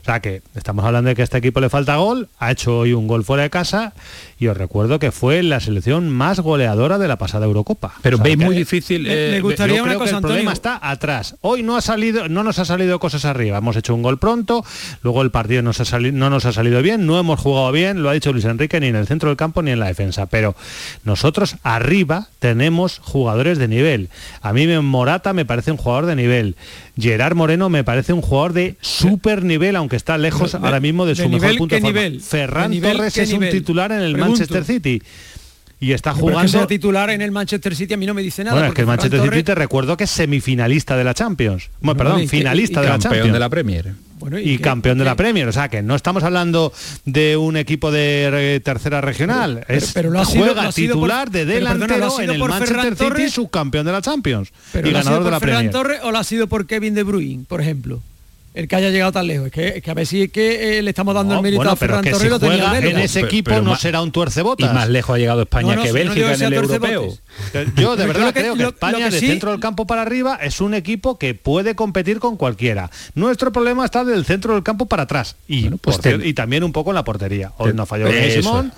[0.08, 2.78] O sea que estamos hablando de que a este equipo le falta gol, ha hecho
[2.78, 3.92] hoy un gol fuera de casa
[4.38, 7.92] y os recuerdo que fue la selección más goleadora de la pasada Eurocopa.
[8.00, 9.02] Pero veis muy difícil.
[9.02, 11.36] me eh, gustaría una cosa, el problema está atrás.
[11.42, 13.58] Hoy no ha salido, no nos ha salido cosas arriba.
[13.58, 14.64] Hemos hecho un gol pronto,
[15.02, 15.72] luego el partido no
[16.30, 18.96] nos ha salido bien, no hemos jugado bien, lo ha dicho Luis Enrique, ni en
[18.96, 20.24] el centro del campo ni en la defensa.
[20.24, 20.56] Pero
[21.04, 24.08] nosotros arriba tenemos jugadores de nivel.
[24.40, 26.56] A mí Morata me parece un jugador de nivel.
[26.98, 31.14] Gerard Moreno me parece un jugador de súper nivel, aunque está lejos ahora mismo de,
[31.14, 32.00] su mejor punto de forma.
[32.00, 32.20] Nivel?
[32.20, 35.02] Ferran Torres es un titular en el Manchester City
[35.80, 36.42] y está jugando.
[36.42, 38.56] Que sea titular en el Manchester City a mí no me dice nada.
[38.56, 41.70] Bueno, es que el Manchester City te recuerdo que es semifinalista de la Champions.
[41.80, 43.32] Bueno, perdón, finalista de la Champions.
[43.32, 43.94] de la Premier.
[44.40, 46.72] Y, campeón de la Premier, o sea que no estamos hablando
[47.04, 52.20] de un equipo de tercera regional, es pero, lo ha sido, juega titular de delantero
[52.20, 55.70] en el Manchester City, subcampeón de la Champions y ganador de la Premier.
[55.70, 58.00] Torres o lo ha sido por Kevin De Bruyne, por ejemplo?
[58.58, 59.46] El que haya llegado tan lejos.
[59.46, 61.76] Es que, que a ver si es que eh, le estamos dando el mérito a
[61.76, 62.18] Ferran Torres.
[62.18, 64.68] Si juega en ese equipo no será un tuercebotas.
[64.68, 67.16] Y más lejos ha llegado España que Bélgica en el europeo.
[67.76, 71.18] Yo de verdad creo que, España de centro del campo para arriba es un equipo
[71.18, 72.90] que puede competir con cualquiera.
[73.14, 76.90] Nuestro problema está del centro del campo para atrás y, pues y también un poco
[76.90, 77.52] en la portería.
[77.58, 78.72] Hoy no falló Unai Simón,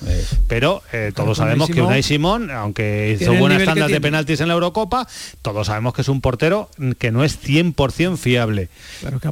[0.47, 4.55] pero eh, todos sabemos que Unai Simón, aunque hizo buenas tandas de penaltis en la
[4.55, 5.09] Eurocopa,
[5.41, 8.69] todos sabemos que es un portero que no es 100% fiable.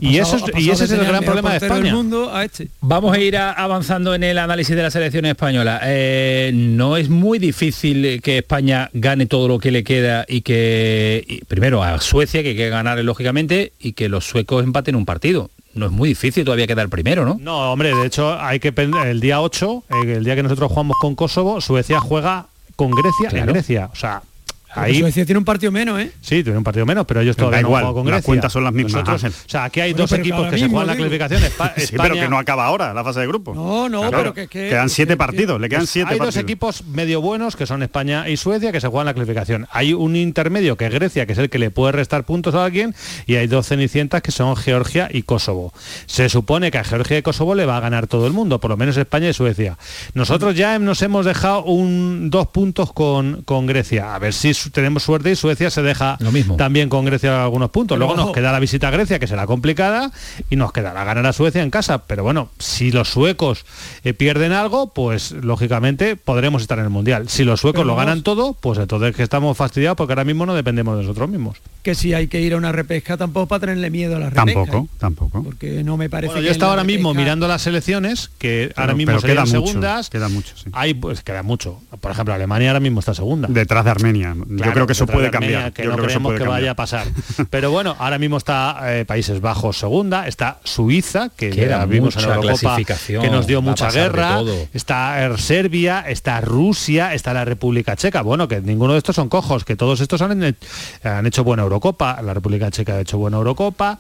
[0.01, 1.95] y eso y ese es el gran problema de España.
[1.95, 2.69] Mundo a este.
[2.81, 5.81] Vamos a ir avanzando en el análisis de la selección española.
[5.85, 11.43] Eh, no es muy difícil que España gane todo lo que le queda y que,
[11.49, 15.51] primero, a Suecia, que hay que ganar lógicamente, y que los suecos empaten un partido
[15.75, 17.39] no es muy difícil todavía quedar primero, ¿no?
[17.41, 18.75] No, hombre, de hecho hay que
[19.07, 22.47] el día 8, eh, el día que nosotros jugamos con Kosovo, Suecia juega
[22.77, 23.91] con Grecia en Grecia.
[23.93, 24.23] O sea,
[24.75, 26.13] Ahí, Suecia tiene un partido menos, ¿eh?
[26.21, 28.19] Sí, tiene un partido menos, pero ellos todavía igual, no con Grecia.
[28.19, 29.09] Las cuentas son las mismas.
[29.09, 31.41] o sea, aquí hay dos equipos que se juegan la clasificación.
[31.77, 33.55] sí, pero que no acaba ahora la fase de grupo.
[33.55, 37.57] No, no, pero que, quedan siete partidos, le quedan siete Hay dos equipos medio buenos
[37.57, 39.67] que son España y Suecia que se juegan la clasificación.
[39.71, 42.65] Hay un intermedio que es Grecia, que es el que le puede restar puntos a
[42.65, 42.95] alguien,
[43.27, 45.73] y hay dos cenicientas que son Georgia y Kosovo.
[46.07, 48.71] Se supone que a Georgia y Kosovo le va a ganar todo el mundo, por
[48.71, 49.79] lo menos España y Suecia.
[50.15, 54.15] Nosotros ya nos hemos dejado un dos puntos con, con Grecia.
[54.15, 56.19] A ver si tenemos suerte y Suecia se deja
[56.57, 57.99] también con Grecia algunos puntos.
[57.99, 60.11] Luego nos queda la visita a Grecia, que será complicada,
[60.51, 62.05] y nos quedará ganar a Suecia en casa.
[62.07, 63.65] Pero bueno, si los suecos
[64.05, 67.29] eh, pierden algo, pues lógicamente podremos estar en el Mundial.
[67.29, 70.55] Si los suecos lo ganan todo, pues entonces que estamos fastidiados porque ahora mismo no
[70.55, 71.59] dependemos de nosotros mismos.
[71.83, 74.53] Que si hay que ir a una repesca tampoco para tenerle miedo a la repesca.
[74.55, 74.97] Tampoco, ¿eh?
[74.99, 75.43] tampoco.
[75.43, 79.47] Porque no me parece Yo estaba ahora mismo mirando las selecciones, que ahora mismo quedan
[79.47, 80.11] segundas.
[80.11, 81.81] Queda mucho, Hay, pues queda mucho.
[82.01, 83.49] Por ejemplo, Alemania ahora mismo está segunda.
[83.49, 84.35] Detrás de Armenia.
[84.49, 85.73] Yo creo que eso puede cambiar.
[85.73, 87.07] Que no creemos que, vaya a pasar.
[87.51, 92.29] Pero bueno, ahora mismo está eh, Países Bajos segunda, está Suiza, que ya vimos en
[92.29, 94.41] la Eurocopa, que nos dio mucha guerra,
[94.73, 98.23] está er, Serbia, está Rusia, está la República Checa.
[98.23, 100.57] Bueno, que ninguno de estos son cojos, que todos estos han,
[101.03, 102.21] han hecho buena Eurocopa.
[102.23, 103.99] La República Checa ha hecho buena Eurocopa.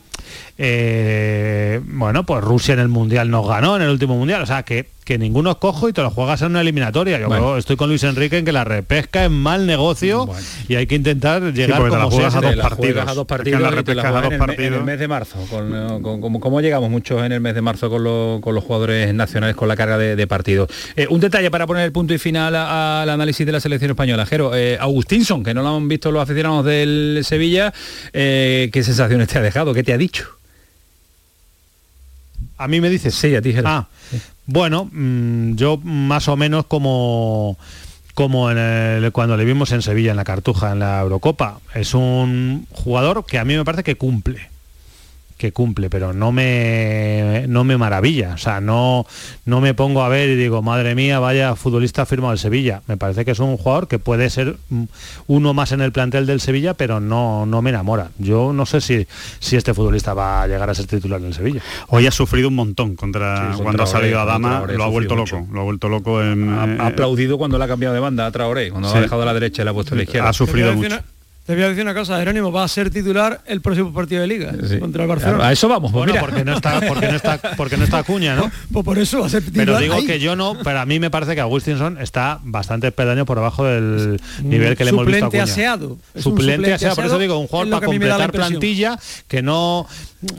[0.56, 4.42] Eh, bueno, pues Rusia en el Mundial nos ganó, en el último Mundial.
[4.42, 7.18] O sea, que que ninguno es cojo y te lo juegas en una eliminatoria.
[7.18, 10.28] Yo estoy con Luis Enrique en que la repesca es mal negocio
[10.68, 13.08] y hay que intentar llegar como a dos partidos.
[13.08, 15.38] A dos partidos, en, el, mes de marzo.
[15.48, 19.76] Con, ¿Cómo llegamos muchos en el mes de marzo con, los jugadores nacionales con la
[19.76, 20.68] carga de, partidos?
[20.94, 24.26] Eh, un detalle para poner el punto y final al análisis de la selección española.
[24.26, 27.72] Jero, eh, Agustinson, que no lo han visto los aficionados del Sevilla,
[28.12, 29.72] eh, ¿qué sensaciones te ha dejado?
[29.72, 30.28] ¿Qué te ha dicho?
[32.58, 33.14] A mí me dices.
[33.14, 33.68] Sí, a ti, Jero.
[33.68, 33.88] Ah,
[34.48, 37.56] bueno, mm, yo más o menos como
[38.14, 38.48] como
[39.12, 41.60] cuando le vimos en Sevilla en la Cartuja en la Eurocopa.
[41.74, 44.48] Es un jugador que a mí me parece que cumple
[45.38, 48.34] que cumple, pero no me, no me maravilla.
[48.34, 49.06] O sea, no,
[49.46, 52.82] no me pongo a ver y digo, madre mía, vaya futbolista firmado del Sevilla.
[52.86, 54.56] Me parece que es un jugador que puede ser
[55.26, 58.10] uno más en el plantel del Sevilla, pero no, no me enamora.
[58.18, 59.06] Yo no sé si,
[59.38, 61.62] si este futbolista va a llegar a ser titular del Sevilla.
[61.88, 65.46] Hoy ha sufrido un montón contra cuando ha salido a Dama, lo ha vuelto loco.
[65.52, 68.32] Lo ha vuelto loco en, ha, eh, aplaudido cuando le ha cambiado de banda a
[68.32, 70.28] Traoré, cuando ha dejado a la derecha y le ha puesto a la izquierda.
[70.28, 70.98] Ha sufrido mucho.
[71.48, 74.26] Te voy a decir una cosa, Jerónimo va a ser titular el próximo partido de
[74.26, 75.48] Liga contra el Barcelona.
[75.48, 78.36] A eso vamos, pues bueno, porque no está, porque no está, porque no está Acuña,
[78.36, 78.50] ¿no?
[78.70, 79.64] Pues por eso va a ser titular.
[79.64, 83.24] Pero digo que yo no, pero a mí me parece que Agustinson está bastante pedaño
[83.24, 85.44] por abajo del nivel que le hemos visto a Acuña.
[85.44, 85.96] Aseado.
[86.16, 89.86] Suplente, suplente aseado, por eso digo, un jugador para completar plantilla que no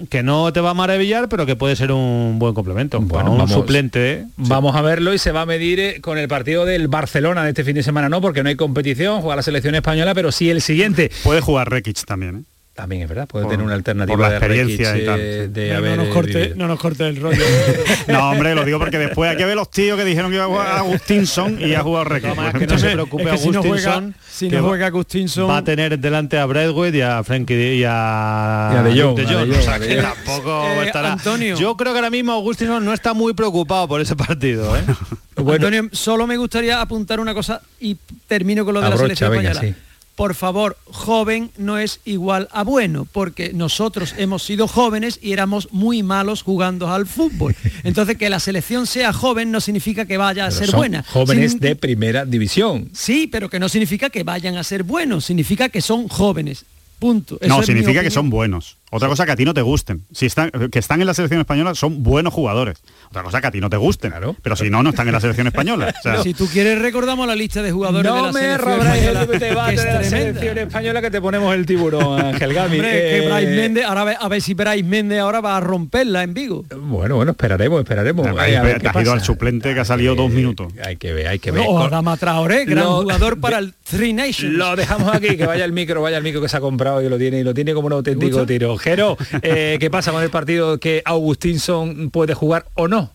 [0.10, 3.00] que no te va a maravillar, pero que puede ser un buen complemento.
[3.00, 4.26] Bueno, un suplente.
[4.38, 7.50] Vamos a verlo y se va a medir eh, con el partido del Barcelona de
[7.50, 10.50] este fin de semana, no, porque no hay competición, juega la selección española, pero sí
[10.50, 11.12] el siguiente.
[11.24, 12.59] Puede jugar Rekic también, ¿eh?
[12.80, 15.20] También es verdad, puede tener una alternativa experiencia y tal.
[15.20, 17.44] Eh, de no, nos corte, no, nos corte, el rollo.
[18.08, 20.46] no, hombre, lo digo porque después hay que ver los tíos que dijeron que iba
[20.46, 22.54] a jugar Agustinson y a jugar Requiem.
[22.58, 24.15] que no se preocupe Agustinson.
[24.32, 28.72] Si no juega, Agustinson va a tener delante a Braithwaite y a Frankie y a,
[28.74, 29.20] y a De Jong.
[29.52, 31.12] O sea, que tampoco eh, estará.
[31.12, 31.58] Antonio.
[31.58, 34.78] Yo creo que ahora mismo Agustinson no está muy preocupado por ese partido.
[34.78, 34.84] ¿eh?
[35.36, 39.34] bueno, Antonio, solo me gustaría apuntar una cosa y termino con lo de la selección
[39.34, 39.76] española.
[40.19, 45.71] Por favor, joven no es igual a bueno, porque nosotros hemos sido jóvenes y éramos
[45.71, 47.55] muy malos jugando al fútbol.
[47.86, 51.05] Entonces, que la selección sea joven no significa que vaya a ser buena.
[51.08, 52.89] Jóvenes de primera división.
[52.91, 56.65] Sí, pero que no significa que vayan a ser buenos, significa que son jóvenes.
[56.99, 57.39] Punto.
[57.47, 58.75] no, significa que son buenos.
[58.91, 60.06] Otra cosa que a ti no te gusten.
[60.12, 62.82] Si están, que están en la selección española son buenos jugadores.
[63.10, 64.12] Otra cosa que a ti no te gusten.
[64.12, 64.36] Claro.
[64.41, 65.93] Pero si no, no están en la selección española.
[66.23, 69.23] si tú quieres, recordamos la lista de jugadores no de la me selección española.
[69.23, 72.75] El debate de la selección española que te ponemos el tiburón, Ángel Gami.
[72.78, 76.34] Hombre, que Bryce Méndez, ahora a ver, si Bryce Méndez ahora va a romperla en
[76.34, 76.65] Vigo.
[76.75, 78.25] Bueno, bueno, esperaremos, esperaremos.
[78.25, 80.73] te has ido al suplente que ha salido dos minutos.
[80.84, 81.63] Hay que ver, hay que ver.
[81.63, 84.56] No, Adama Traoré, gran jugador para el Three Nations.
[84.56, 87.10] Lo dejamos aquí, que vaya el micro, vaya el micro que se ha comprado y
[87.10, 88.79] lo tiene, y lo tiene como un auténtico tiro.
[88.80, 93.12] Jero, eh, ¿qué pasa con el partido que Augustinson puede jugar o no?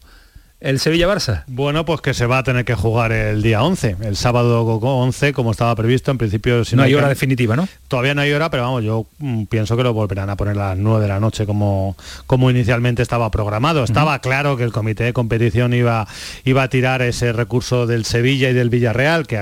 [0.64, 1.44] El Sevilla-Barça?
[1.46, 5.34] Bueno, pues que se va a tener que jugar el día 11, el sábado 11,
[5.34, 6.10] como estaba previsto.
[6.10, 7.68] En principio, si no, hay hora definitiva, ¿no?
[7.86, 10.70] Todavía no hay hora, pero vamos, yo mm, pienso que lo volverán a poner a
[10.70, 11.96] las 9 de la noche como,
[12.26, 13.84] como inicialmente estaba programado.
[13.84, 16.08] Estaba claro que el comité de competición iba,
[16.46, 19.36] iba a tirar ese recurso del Sevilla y del Villarreal que,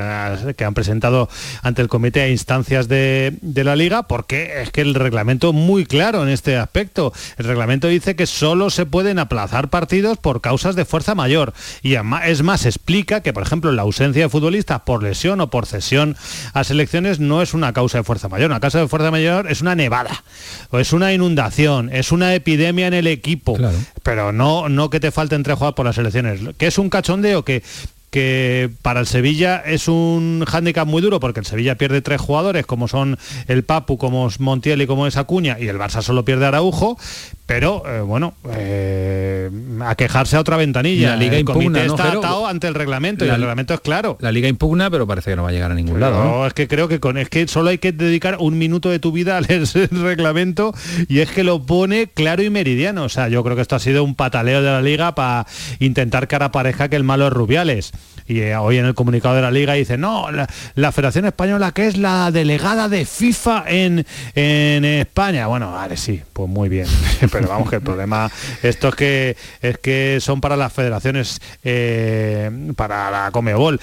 [0.57, 1.29] que han presentado
[1.63, 5.55] ante el comité a instancias de, de la liga, porque es que el reglamento es
[5.55, 7.13] muy claro en este aspecto.
[7.39, 11.53] El reglamento dice que solo se pueden aplazar partidos por causas de fuerza mayor.
[11.83, 15.66] Y es más, explica que, por ejemplo, la ausencia de futbolistas por lesión o por
[15.66, 16.16] cesión
[16.55, 18.51] a selecciones no es una causa de fuerza mayor.
[18.51, 20.25] Una causa de fuerza mayor es una nevada,
[20.70, 23.57] o es una inundación, es una epidemia en el equipo,
[24.03, 26.40] pero no, no que te falten tres jugadores por las selecciones.
[26.57, 27.62] Que es un cachondeo que
[28.12, 32.66] que para el Sevilla es un hándicap muy duro porque el Sevilla pierde tres jugadores
[32.66, 36.22] como son el Papu, como es Montiel y como es Acuña y el Barça solo
[36.22, 36.98] pierde a Araujo,
[37.46, 39.50] pero eh, bueno, eh,
[39.81, 41.11] a quejarse a otra ventanilla.
[41.11, 44.16] La liga impugna, está atado ante el reglamento y el reglamento es claro.
[44.20, 46.22] La liga impugna, pero parece que no va a llegar a ningún lado.
[46.22, 48.98] No, es que creo que con es que solo hay que dedicar un minuto de
[48.98, 50.72] tu vida a leer el reglamento
[51.09, 53.05] y es que lo pone claro y meridiano.
[53.05, 55.46] O sea, yo creo que esto ha sido un pataleo de la liga para
[55.81, 57.92] intentar que ahora parezca que el malo es Rubiales
[58.27, 61.87] y eh, hoy en el comunicado de la liga dice, no, la, Federación Española que
[61.87, 65.47] es la delegada de FIFA en, en España.
[65.47, 66.87] Bueno, vale, sí, pues muy bien.
[67.33, 68.31] Pero vamos que el problema,
[68.63, 73.81] esto es que es que son para las federaciones, eh, para la Comebol.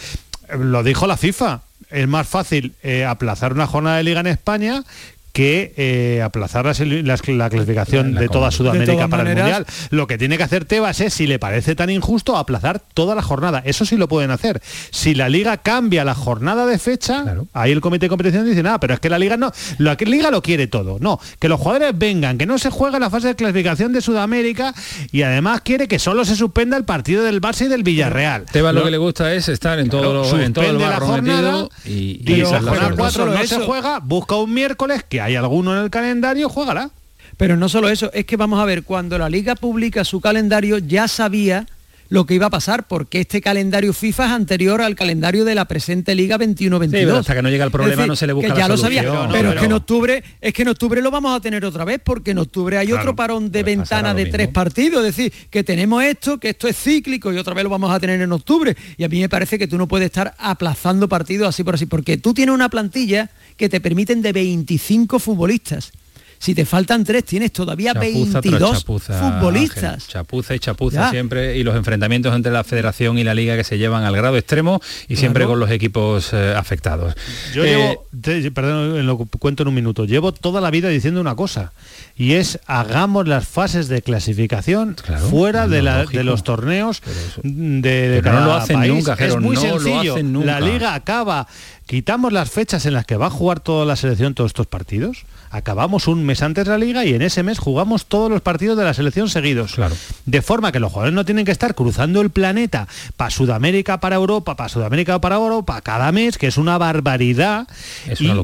[0.57, 1.61] Lo dijo la FIFA.
[1.89, 4.83] Es más fácil eh, aplazar una jornada de liga en España
[5.31, 9.65] que eh, aplazar la, clasificación de toda Sudamérica para el Mundial.
[9.89, 13.21] Lo que tiene que hacer Tebas es, si le parece tan injusto, aplazar toda la
[13.21, 13.61] jornada.
[13.65, 14.61] Eso sí lo pueden hacer.
[14.91, 18.79] Si la liga cambia la jornada de fecha, ahí el comité de competición dice, nada,
[18.79, 20.97] pero es que la liga no, la liga lo quiere todo.
[20.99, 24.73] No, que los jugadores vengan, que no se juegue la fase de clasificación de Sudamérica
[25.11, 28.45] y además quiere que solo se suspenda el partido del Barça y del Villarreal.
[28.51, 32.21] Tebas lo, que le gusta es estar en todo lo, en todo la jornada y,
[32.25, 35.89] y, la jornada 4 no se juega, busca un miércoles que hay alguno en el
[35.89, 36.91] calendario, juégala.
[37.37, 40.77] Pero no solo eso, es que vamos a ver, cuando la liga publica su calendario
[40.77, 41.67] ya sabía
[42.09, 45.65] lo que iba a pasar, porque este calendario FIFA es anterior al calendario de la
[45.65, 47.19] presente Liga 21-22.
[47.19, 49.53] hasta que no llega el problema no se le busca que ya lo sabía, pero,
[49.53, 52.31] es que en octubre es que en octubre lo vamos a tener otra vez, porque
[52.31, 56.39] en octubre hay otro parón de ventana de tres partidos, es decir, que tenemos esto,
[56.39, 58.75] que esto es cíclico y otra vez lo vamos a tener en octubre.
[58.97, 61.85] Y a mí me parece que tú no puedes estar aplazando partidos así por así,
[61.85, 65.91] porque tú tienes una plantilla que te permiten de 25 futbolistas
[66.39, 70.07] si te faltan tres, tienes todavía 22 futbolistas.
[70.07, 71.57] Chapuza y chapuza siempre.
[71.57, 74.81] Y los enfrentamientos entre la federación y la liga que se llevan al grado extremo
[75.09, 77.13] y siempre con los equipos eh, afectados.
[77.53, 81.35] Yo llevo, eh, perdón, lo cuento en un minuto, llevo toda la vida diciendo una
[81.35, 81.73] cosa
[82.15, 84.95] y es hagamos las fases de clasificación
[85.29, 87.01] fuera de, los torneos
[87.43, 90.15] de, no lo hacen nunca, es muy sencillo.
[90.45, 91.47] La liga acaba,
[91.85, 95.25] quitamos las fechas en las que va a jugar toda la selección todos estos partidos
[95.51, 98.83] acabamos un mes antes la liga y en ese mes jugamos todos los partidos de
[98.83, 99.73] la selección seguidos.
[99.73, 99.95] Claro.
[100.27, 102.87] De forma que los jugadores no tienen que estar cruzando el planeta
[103.17, 107.67] para Sudamérica, para Europa, para Sudamérica, para Europa, cada mes, que es una barbaridad.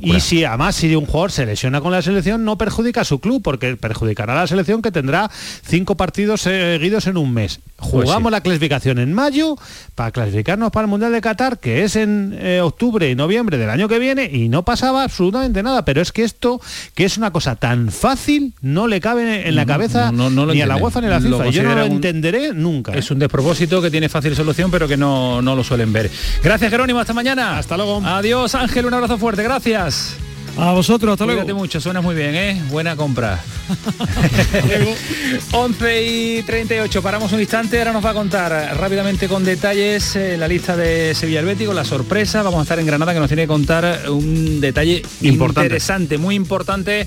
[0.02, 3.19] y, si además si un jugador se lesiona con la selección, no perjudica a su
[3.19, 5.30] club, porque perjudicará a la selección que tendrá
[5.63, 7.60] cinco partidos seguidos en un mes.
[7.78, 9.58] Pues jugamos la clasificación en mayo
[9.95, 13.69] para clasificarnos para el Mundial de Qatar, que es en eh, octubre y noviembre del
[13.69, 15.86] año que viene, y no pasaba absolutamente nada.
[15.86, 16.60] Pero es que esto
[16.95, 20.78] que es una cosa tan fácil, no le cabe en la cabeza ni a la
[20.78, 21.50] UEFA ni a la FIFA.
[21.50, 22.94] Yo no lo entenderé nunca.
[22.94, 26.10] Es un despropósito que tiene fácil solución, pero que no, no lo suelen ver.
[26.44, 27.00] Gracias, Jerónimo.
[27.00, 27.58] Hasta mañana.
[27.58, 28.02] Hasta luego.
[28.04, 28.86] Adiós, Ángel.
[28.86, 29.44] Un abrazo fuerte.
[29.44, 30.18] Gracias.
[30.58, 32.62] A vosotros, hasta Cuídate mucho, suena muy bien, ¿eh?
[32.70, 33.44] Buena compra.
[35.52, 40.38] 11 y 38, paramos un instante, ahora nos va a contar rápidamente con detalles eh,
[40.38, 43.44] la lista de Sevilla Helvético, la sorpresa, vamos a estar en Granada que nos tiene
[43.44, 45.68] que contar un detalle Importante.
[45.68, 47.06] interesante, muy importante,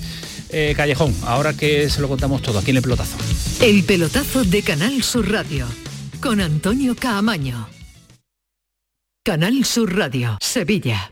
[0.49, 3.17] eh, Callejón, ahora que se lo contamos todo aquí en el pelotazo.
[3.61, 5.67] El pelotazo de Canal Sur Radio
[6.21, 7.69] con Antonio Caamaño.
[9.23, 11.11] Canal Sur Radio, Sevilla.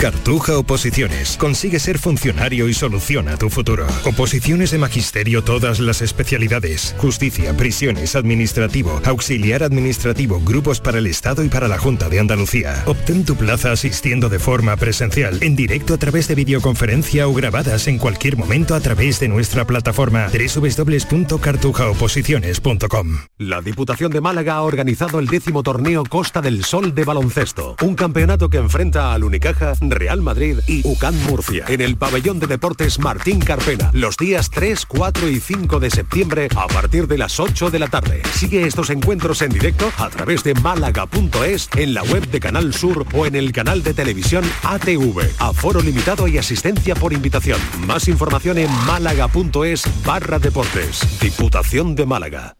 [0.00, 1.36] Cartuja Oposiciones.
[1.36, 3.86] Consigue ser funcionario y soluciona tu futuro.
[4.06, 6.94] Oposiciones de magisterio, todas las especialidades.
[6.96, 12.82] Justicia, prisiones, administrativo, auxiliar administrativo, grupos para el Estado y para la Junta de Andalucía.
[12.86, 17.86] Obtén tu plaza asistiendo de forma presencial, en directo a través de videoconferencia o grabadas
[17.86, 23.18] en cualquier momento a través de nuestra plataforma www.cartujaoposiciones.com.
[23.36, 27.94] La Diputación de Málaga ha organizado el décimo torneo Costa del Sol de baloncesto, un
[27.94, 32.98] campeonato que enfrenta al Unicaja, Real Madrid y UCAN Murcia, en el pabellón de deportes
[32.98, 37.70] Martín Carpena, los días 3, 4 y 5 de septiembre a partir de las 8
[37.70, 38.22] de la tarde.
[38.34, 43.06] Sigue estos encuentros en directo a través de málaga.es, en la web de Canal Sur
[43.14, 45.20] o en el canal de televisión ATV.
[45.38, 47.58] Aforo limitado y asistencia por invitación.
[47.86, 51.00] Más información en málaga.es barra deportes.
[51.20, 52.59] Diputación de Málaga.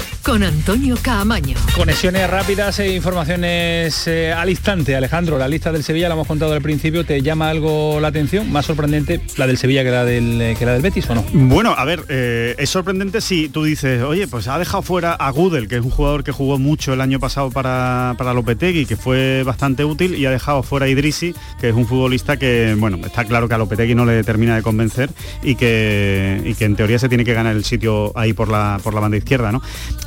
[0.23, 1.55] con Antonio Caamaño.
[1.75, 4.95] Conexiones rápidas e informaciones eh, al instante.
[4.95, 7.05] Alejandro, la lista del Sevilla la hemos contado al principio.
[7.05, 8.51] ¿Te llama algo la atención?
[8.51, 11.25] ¿Más sorprendente la del Sevilla que la del, eh, que la del Betis o no?
[11.33, 15.29] Bueno, a ver, eh, es sorprendente si tú dices, oye, pues ha dejado fuera a
[15.31, 18.97] Gudel, que es un jugador que jugó mucho el año pasado para, para Lopetegui, que
[18.97, 22.97] fue bastante útil, y ha dejado fuera a Idrisi, que es un futbolista que, bueno,
[23.05, 25.09] está claro que a Lopetegui no le termina de convencer
[25.41, 28.79] y que, y que en teoría se tiene que ganar el sitio ahí por la,
[28.83, 29.61] por la banda izquierda, ¿no?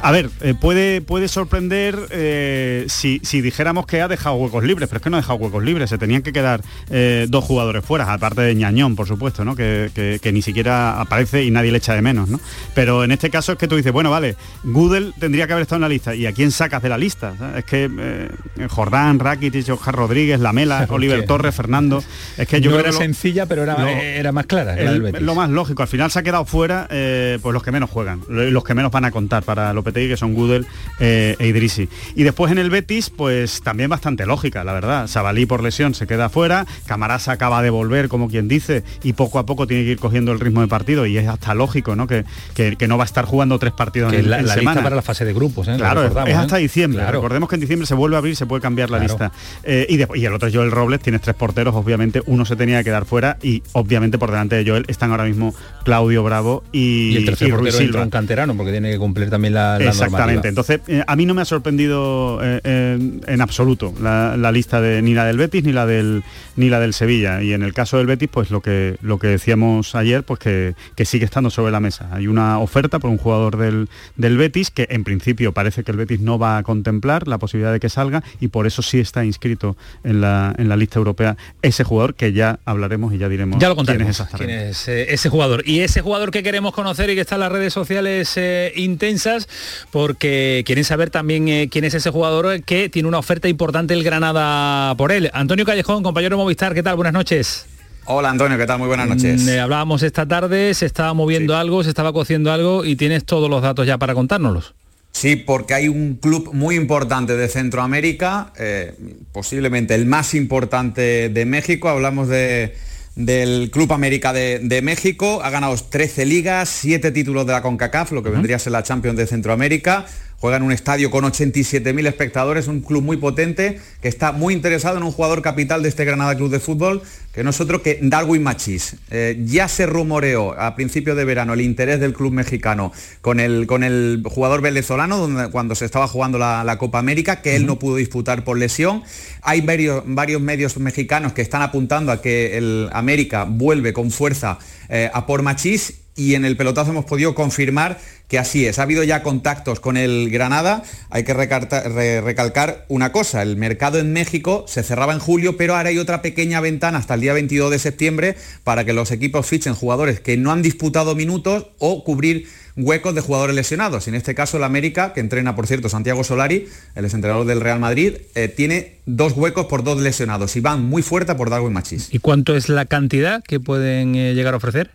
[0.04, 4.86] A ver, eh, puede, puede sorprender eh, si, si, dijéramos que ha dejado huecos libres,
[4.86, 7.82] pero es que no ha dejado huecos libres, se tenían que quedar eh, dos jugadores
[7.82, 9.56] fuera, aparte de Ñañón, por supuesto, ¿no?
[9.56, 12.38] Que, que, que, ni siquiera aparece y nadie le echa de menos, ¿no?
[12.74, 15.78] Pero en este caso es que tú dices, bueno, vale, Gudel tendría que haber estado
[15.78, 17.32] en la lista, ¿y a quién sacas de la lista?
[17.56, 18.28] Es que
[18.68, 22.04] Jordán, Rakitic, Oscar Rodríguez, Lamela, Oliver Torres, Fernando,
[22.36, 24.74] es que yo no creo era lo, sencilla, pero era, lo, era más clara.
[24.74, 28.20] El, lo más lógico, al final se ha quedado fuera pues los que menos juegan,
[28.28, 30.66] los que menos van a contar para Lopetegui, que son Gudel
[30.98, 31.88] eh, e Idrisi.
[32.14, 35.06] Y después en el Betis, pues también bastante lógica, la verdad.
[35.06, 39.38] Sabalí por lesión se queda fuera, Camarasa acaba de volver, como quien dice, y poco
[39.38, 42.06] a poco tiene que ir cogiendo el ritmo de partido y es hasta lógico, ¿no?
[42.06, 42.24] Que,
[42.54, 44.72] que, que no va a estar jugando tres partidos que en, la, en la semana.
[44.72, 45.74] lista para la fase de grupos, ¿eh?
[45.76, 47.00] Claro, es hasta diciembre.
[47.00, 47.18] Claro.
[47.18, 49.12] Recordemos que en diciembre se vuelve a abrir, se puede cambiar la claro.
[49.12, 49.32] lista.
[49.62, 52.56] Eh, y, de, y, el otro es Joel Robles, tienes tres porteros, obviamente uno se
[52.56, 56.64] tenía que quedar fuera y obviamente por delante de Joel están ahora mismo Claudio Bravo
[56.72, 58.02] y, y el tercer y portero Silva.
[58.02, 60.48] un canterano porque tiene que cumplir también la, la Exactamente.
[60.48, 64.80] Entonces, eh, a mí no me ha sorprendido eh, en, en, absoluto la, la, lista
[64.80, 66.22] de ni la del Betis ni la del
[66.56, 67.42] ni la del Sevilla.
[67.42, 70.74] Y en el caso del Betis, pues lo que lo que decíamos ayer, pues que,
[70.96, 72.08] que sigue estando sobre la mesa.
[72.12, 75.96] Hay una oferta por un jugador del, del Betis que en principio parece que el
[75.96, 79.24] Betis no va a contemplar la posibilidad de que salga y por eso sí está
[79.24, 83.58] inscrito en la, en la lista europea ese jugador que ya hablaremos y ya diremos
[83.58, 85.62] ya lo contaremos, quién es, quién es eh, ese jugador.
[85.66, 89.48] Y ese jugador que queremos conocer y que está en las redes sociales eh, intensas
[89.90, 94.04] porque quieren saber también eh, quién es ese jugador que tiene una oferta importante el
[94.04, 95.30] Granada por él.
[95.32, 96.96] Antonio Callejón, compañero de Movistar, ¿qué tal?
[96.96, 97.66] Buenas noches.
[98.06, 98.78] Hola Antonio, ¿qué tal?
[98.78, 99.46] Muy buenas noches.
[99.48, 101.60] Eh, hablábamos esta tarde, se estaba moviendo sí.
[101.60, 104.74] algo, se estaba cociendo algo y tienes todos los datos ya para contárnoslos.
[105.12, 108.94] Sí, porque hay un club muy importante de Centroamérica, eh,
[109.32, 111.88] posiblemente el más importante de México.
[111.88, 112.74] Hablamos de,
[113.16, 115.40] del Club América de, México.
[115.42, 118.82] Ha ganado 13 ligas, 7 títulos de la CONCACAF, lo que vendría a ser la
[118.82, 120.06] Champions de Centroamérica
[120.38, 124.96] juega en un estadio con 87.000 espectadores, un club muy potente que está muy interesado
[124.96, 127.98] en un jugador capital de este Granada Club de Fútbol, que no es otro que
[128.02, 128.96] Darwin Machís.
[129.10, 133.66] Eh, ya se rumoreó a principios de verano el interés del club mexicano con el,
[133.66, 137.78] con el jugador venezolano donde, cuando se estaba jugando la, Copa América, que él no
[137.78, 139.02] pudo disputar por lesión.
[139.42, 144.58] Hay varios, varios medios mexicanos que están apuntando a que el América vuelve con fuerza
[144.88, 147.98] eh, a por Machís y en el pelotazo hemos podido confirmar
[148.34, 148.80] que así es.
[148.80, 150.82] Ha habido ya contactos con el Granada.
[151.08, 155.90] Hay que recalcar una cosa, el mercado en México se cerraba en julio, pero ahora
[155.90, 159.74] hay otra pequeña ventana hasta el día 22 de septiembre para que los equipos fichen
[159.74, 164.08] jugadores que no han disputado minutos o cubrir huecos de jugadores lesionados.
[164.08, 166.66] En este caso el América, que entrena por cierto Santiago Solari,
[166.96, 171.02] el entrenador del Real Madrid, eh, tiene dos huecos por dos lesionados y van muy
[171.02, 172.12] fuerte por Darwin Machís.
[172.12, 174.90] ¿Y cuánto es la cantidad que pueden eh, llegar a ofrecer?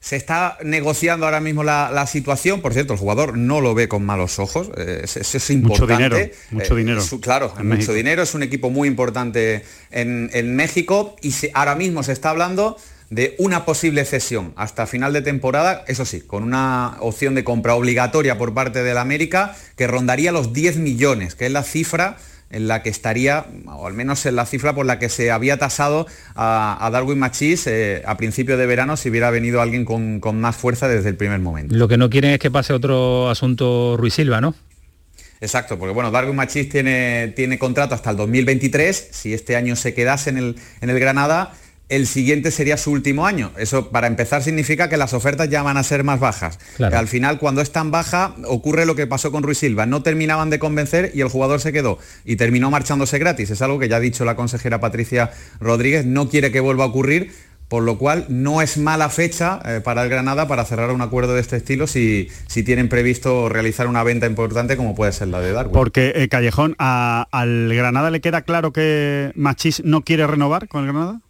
[0.00, 2.60] Se está negociando ahora mismo la, situación.
[2.60, 4.70] Por cierto, el jugador no lo ve con malos ojos.
[4.76, 5.88] Eh, eso es, importante.
[5.94, 6.34] Mucho dinero.
[6.50, 7.02] Mucho eh, dinero.
[7.20, 8.22] claro, mucho dinero.
[8.22, 12.76] Es un equipo muy importante en, México y ahora mismo se está hablando
[13.10, 17.74] de una posible cesión hasta final de temporada, eso sí, con una opción de compra
[17.74, 22.18] obligatoria por parte del América que rondaría los 10 millones, que es la cifra
[22.50, 25.58] en la que estaría, o al menos en la cifra por la que se había
[25.58, 30.56] tasado a, Darwin Machís eh, a principio de verano si hubiera venido alguien con, más
[30.56, 31.74] fuerza desde el primer momento.
[31.74, 34.54] Lo que no quieren es que pase otro asunto Ruiz Silva, ¿no?
[35.40, 39.94] Exacto, porque bueno, Darwin Machís tiene, tiene contrato hasta el 2023, si este año se
[39.94, 41.54] quedase en el, en el Granada,
[41.88, 43.50] el siguiente sería su último año.
[43.56, 46.58] Eso para empezar significa que las ofertas ya van a ser más bajas.
[46.78, 49.86] Al final, cuando es tan baja, ocurre lo que pasó con Ruiz Silva.
[49.86, 53.50] No terminaban de convencer y el jugador se quedó y terminó marchándose gratis.
[53.50, 55.30] Es algo que ya ha dicho la consejera Patricia
[55.60, 57.32] Rodríguez, no quiere que vuelva a ocurrir.
[57.68, 61.34] Por lo cual no es mala fecha eh, para el Granada para cerrar un acuerdo
[61.34, 65.38] de este estilo si, si tienen previsto realizar una venta importante como puede ser la
[65.40, 65.74] de Darwin.
[65.74, 70.92] Porque eh, Callejón, ¿al Granada le queda claro que Machís no quiere renovar con el
[70.94, 71.20] Granada?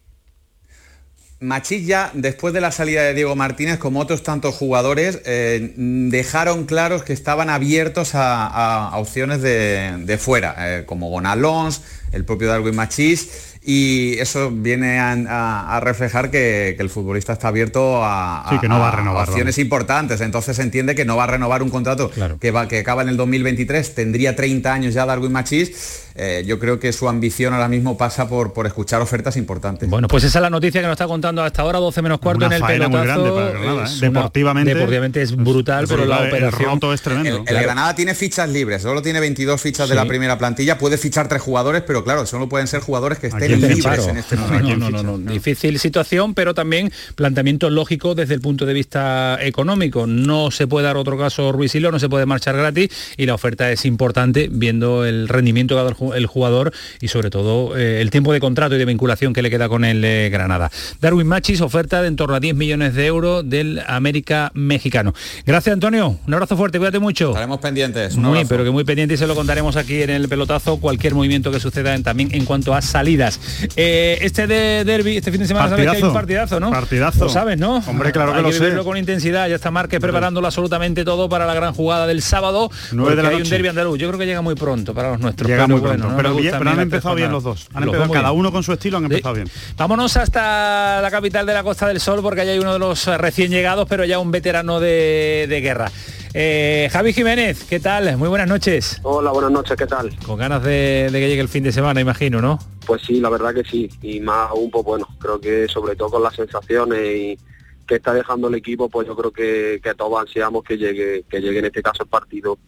[1.41, 7.05] Machilla, después de la salida de Diego Martínez, como otros tantos jugadores, eh, dejaron claros
[7.05, 14.19] que estaban abiertos a, opciones de, fuera, eh, como Gonalons, el propio Darwin Machís, y
[14.19, 19.29] eso viene a, reflejar que, el futbolista está abierto a, que no va a renovar,
[19.29, 20.23] opciones importantes.
[20.23, 22.11] Entonces se entiende que no va a renovar un contrato
[22.41, 26.07] que, va, que acaba en el 2023, tendría 30 años ya Darwin Machís.
[26.21, 29.89] Eh, yo creo que su ambición ahora mismo pasa por, por escuchar ofertas importantes.
[29.89, 32.47] Bueno, pues esa es la noticia que nos está contando hasta ahora, 12 menos cuarto
[32.47, 33.41] en el pelotazo.
[33.41, 33.85] ¿eh?
[34.01, 37.45] Deportivamente, deportivamente es brutal, pero la operación es tremendo.
[37.47, 41.29] El, Granada tiene fichas libres, solo tiene 22 fichas de la primera plantilla, puede fichar
[41.29, 45.79] tres jugadores, pero claro, solo pueden ser jugadores que estén este no, no, no, Difícil
[45.79, 50.07] situación, pero también planteamiento lógico desde el punto de vista económico.
[50.07, 53.35] No se puede dar otro caso Ruiz Hilo, no se puede marchar gratis y la
[53.35, 58.01] oferta es importante viendo el rendimiento que ha dado el jugador y sobre todo eh,
[58.01, 60.71] el tiempo de contrato y de vinculación que le queda con el eh, Granada.
[61.01, 65.15] Darwin Machis, oferta de en torno a 10 millones de euros del América mexicano.
[65.47, 67.29] Gracias Antonio, un abrazo fuerte, cuídate mucho.
[67.29, 68.17] Estaremos pendientes.
[68.17, 71.53] Muy, pero que muy pendientes y se lo contaremos aquí en el pelotazo, cualquier movimiento
[71.53, 73.41] que suceda también en cuanto a salidas.
[73.77, 76.71] Eh, este de derby, este fin de semana sabes que hay un partidazo, ¿no?
[76.71, 77.25] Partidazo.
[77.25, 77.83] Lo sabes, ¿no?
[77.87, 78.77] Hombre, claro que, hay lo que sé.
[78.85, 79.49] con intensidad.
[79.49, 82.71] Ya está Márquez preparándolo absolutamente todo para la gran jugada del sábado.
[82.97, 83.99] porque hay un derby andaluz.
[83.99, 85.49] Yo creo que llega muy pronto para los nuestros.
[85.49, 86.09] Llega muy pronto.
[86.17, 87.69] pero, han empezado bien los dos.
[87.75, 89.49] Han empezado, cada uno con su estilo han empezado bien.
[89.77, 93.07] Vámonos hasta la capital de la Costa del Sol porque allá hay uno de los
[93.07, 95.91] recién llegados, pero ya un veterano de, de guerra.
[96.35, 98.17] Eh, Javi Jiménez, ¿qué tal?
[98.17, 99.01] Muy buenas noches.
[99.03, 100.15] Hola, buenas noches, ¿qué tal?
[100.27, 102.59] Con ganas de, que llegue el fin de semana, imagino, ¿no?
[102.87, 106.11] Pues sí, la verdad que sí, y más aún, pues bueno, creo que sobre todo
[106.11, 107.39] con las sensaciones y
[107.87, 111.41] que está dejando el equipo, pues yo creo que, que todos ansiamos que llegue, que
[111.41, 112.59] llegue en este caso el partido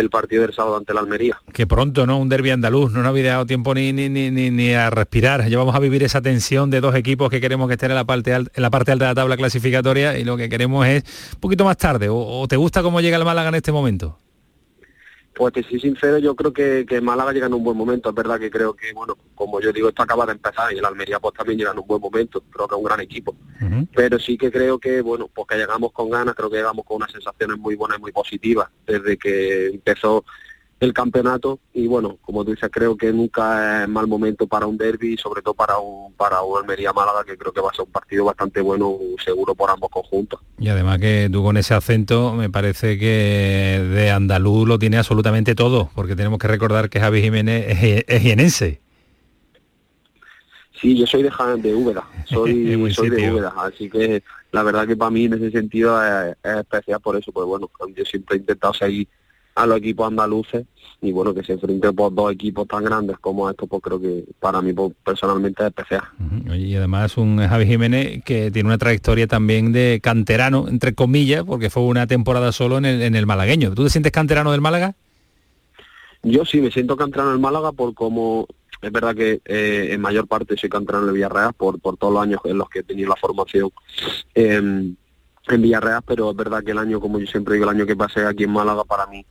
[0.00, 1.40] el partido del sábado ante la Almería.
[1.52, 2.18] Que pronto, ¿no?
[2.18, 5.48] Un derbi andaluz, no nos había dado tiempo ni, ni, ni, ni, a respirar.
[5.48, 8.04] Ya vamos a vivir esa tensión de dos equipos que queremos que estén en la
[8.04, 11.04] parte alta, en la parte alta de la tabla clasificatoria y lo que queremos es
[11.34, 12.08] un poquito más tarde.
[12.10, 14.18] o te gusta cómo llega el Málaga en este momento?
[15.34, 18.08] Pues que sí, sincero, yo creo que, que, Málaga llega en un buen momento.
[18.08, 20.84] Es verdad que creo que, bueno, como yo digo, esto acaba de empezar y el
[20.84, 22.42] Almería pues también llega en un buen momento.
[22.50, 23.36] Creo que es un gran equipo.
[23.94, 26.96] Pero sí que creo que, bueno, pues que llegamos con ganas, creo que llegamos con
[26.96, 30.24] unas sensaciones muy buenas y muy positivas desde que empezó
[30.80, 31.58] el campeonato.
[31.74, 35.42] Y bueno, como tú dices, creo que nunca es mal momento para un derby, sobre
[35.42, 38.24] todo para un para un Almería Málaga que creo que va a ser un partido
[38.24, 40.40] bastante bueno, seguro por ambos conjuntos.
[40.58, 45.54] Y además que tú con ese acento me parece que de andaluz lo tiene absolutamente
[45.54, 48.78] todo, porque tenemos que recordar que Javi Jiménez es, es
[50.80, 54.22] Sí, yo soy de, de Úbeda, soy, soy de Úbeda, así que
[54.52, 58.04] la verdad que para mí en ese sentido es, especial por eso, pues bueno, yo
[58.04, 59.08] siempre he intentado seguir
[59.58, 60.64] a los equipos andaluces
[61.00, 64.24] y bueno, que se enfrenten por dos equipos tan grandes como estos, pues creo que
[64.38, 66.02] para mí pues, personalmente es especial.
[66.54, 71.70] Y además un Javi Jiménez que tiene una trayectoria también de canterano, entre comillas, porque
[71.70, 73.74] fue una temporada solo en el, en el malagueño.
[73.74, 74.94] ¿Tú te sientes canterano del Málaga?
[76.22, 78.46] Yo sí me siento canterano del Málaga por como
[78.80, 82.22] es verdad que eh, en mayor parte soy canterano de Villarreal por, por todos los
[82.22, 83.70] años en los que he tenido la formación
[84.34, 84.96] en
[85.48, 88.24] Villarreal, pero es verdad que el año, como yo siempre digo, el año que pasé
[88.24, 89.24] aquí en Málaga para mí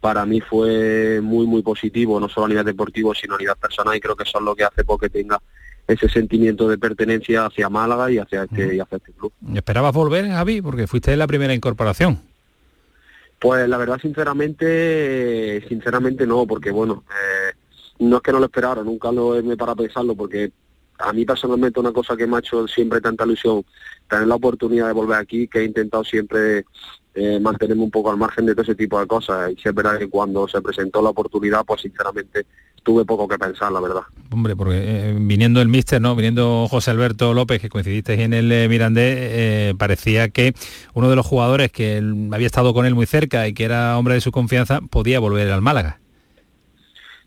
[0.00, 3.94] para mí fue muy muy positivo, no solo a nivel deportivo, sino a nivel personal
[3.96, 5.40] y creo que eso es lo que hace porque tenga
[5.86, 9.32] ese sentimiento de pertenencia hacia Málaga y hacia este, y hacia este club.
[9.54, 10.62] ¿Esperabas volver, Javi?
[10.62, 12.20] Porque fuiste la primera incorporación.
[13.38, 17.54] Pues la verdad, sinceramente, sinceramente no, porque bueno, eh,
[18.00, 20.52] no es que no lo esperara, nunca lo me para pensarlo, porque
[20.98, 23.64] a mí personalmente una cosa que me ha hecho siempre tanta ilusión,
[24.08, 26.66] tener la oportunidad de volver aquí, que he intentado siempre
[27.14, 29.52] eh, mantenerme un poco al margen de todo ese tipo de cosas.
[29.52, 32.46] Y es verdad que cuando se presentó la oportunidad, pues sinceramente
[32.82, 34.02] tuve poco que pensar, la verdad.
[34.30, 36.14] Hombre, porque eh, viniendo el míster, ¿no?
[36.14, 40.54] Viniendo José Alberto López, que coincidiste en el eh, Mirandés, parecía que
[40.94, 42.02] uno de los jugadores que
[42.32, 45.50] había estado con él muy cerca y que era hombre de su confianza, podía volver
[45.50, 46.00] al Málaga.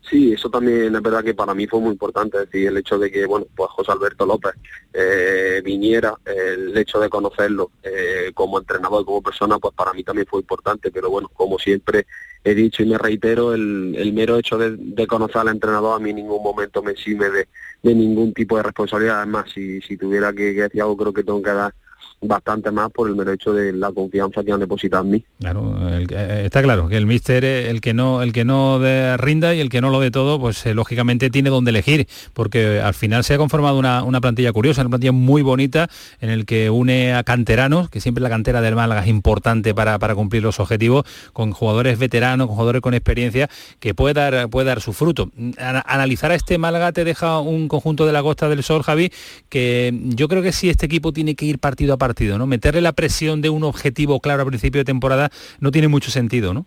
[0.08, 2.98] Sí, eso también es verdad que para mí fue muy importante, es decir, el hecho
[2.98, 4.52] de que, bueno, pues José Alberto López
[4.92, 10.04] eh, viniera, el hecho de conocerlo eh, como entrenador y como persona, pues para mí
[10.04, 12.06] también fue importante, pero bueno, como siempre
[12.44, 16.16] he dicho y me reitero, el, mero hecho de, conocer al entrenador a mí en
[16.16, 17.48] ningún momento me exime de,
[17.82, 21.50] ningún tipo de responsabilidad, además, si, si tuviera que, que algo, creo que tengo que
[21.50, 21.74] dar
[22.20, 25.24] bastante más por el mero hecho de la confianza que han depositado en mí.
[25.40, 28.80] Claro, eh, está claro que el míster, el que no, el que no
[29.16, 32.80] rinda y el que no lo de todo, pues eh, lógicamente tiene donde elegir, porque
[32.80, 35.88] al final se ha conformado una, una, plantilla curiosa, una plantilla muy bonita,
[36.20, 39.98] en el que une a canteranos, que siempre la cantera del Málaga es importante para,
[39.98, 43.50] para cumplir los objetivos, con jugadores veteranos, con jugadores con experiencia,
[43.80, 45.30] que puede dar, puede dar su fruto.
[45.58, 49.10] analizar a este Málaga te deja un conjunto de la Costa del Sol, Javi,
[49.48, 52.46] que yo creo que si este equipo tiene que ir partido a partido, ¿no?
[52.46, 56.54] Meterle la presión de un objetivo claro a principio de temporada no tiene mucho sentido,
[56.54, 56.66] ¿no?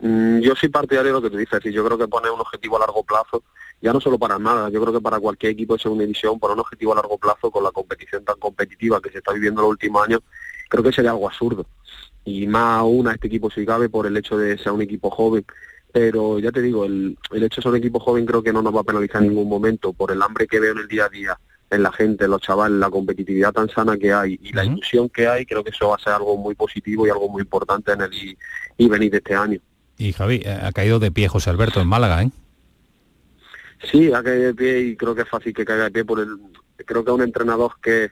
[0.00, 2.40] Mm, yo soy partidario de lo que tú dices, y yo creo que poner un
[2.40, 3.42] objetivo a largo plazo,
[3.82, 6.54] ya no solo para nada, yo creo que para cualquier equipo de segunda división, poner
[6.54, 9.64] un objetivo a largo plazo con la competición tan competitiva que se está viviendo en
[9.64, 10.20] los últimos años,
[10.68, 11.66] creo que sería algo absurdo.
[12.24, 15.10] Y más aún a este equipo si cabe por el hecho de ser un equipo
[15.10, 15.44] joven.
[15.92, 18.62] Pero ya te digo, el, el hecho de ser un equipo joven creo que no
[18.62, 21.06] nos va a penalizar en ningún momento por el hambre que veo en el día
[21.06, 21.38] a día
[21.70, 25.08] en la gente, en los chavales, la competitividad tan sana que hay y la ilusión
[25.08, 27.92] que hay, creo que eso va a ser algo muy positivo y algo muy importante
[27.92, 28.10] en el
[28.76, 29.60] y, venir de este año.
[29.96, 32.30] Y Javi, eh, ha caído de pie José Alberto en Málaga, ¿eh?
[33.90, 36.20] Sí, ha caído de pie y creo que es fácil que caiga de pie por
[36.20, 36.36] el...
[36.84, 38.10] Creo que es un entrenador que,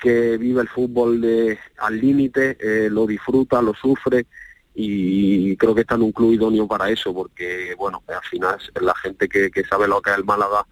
[0.00, 4.26] que vive el fútbol de, al límite, eh, lo disfruta, lo sufre
[4.74, 8.94] y creo que está en un club idóneo para eso, porque bueno, al final la
[8.94, 10.64] gente que, que sabe lo que es el Málaga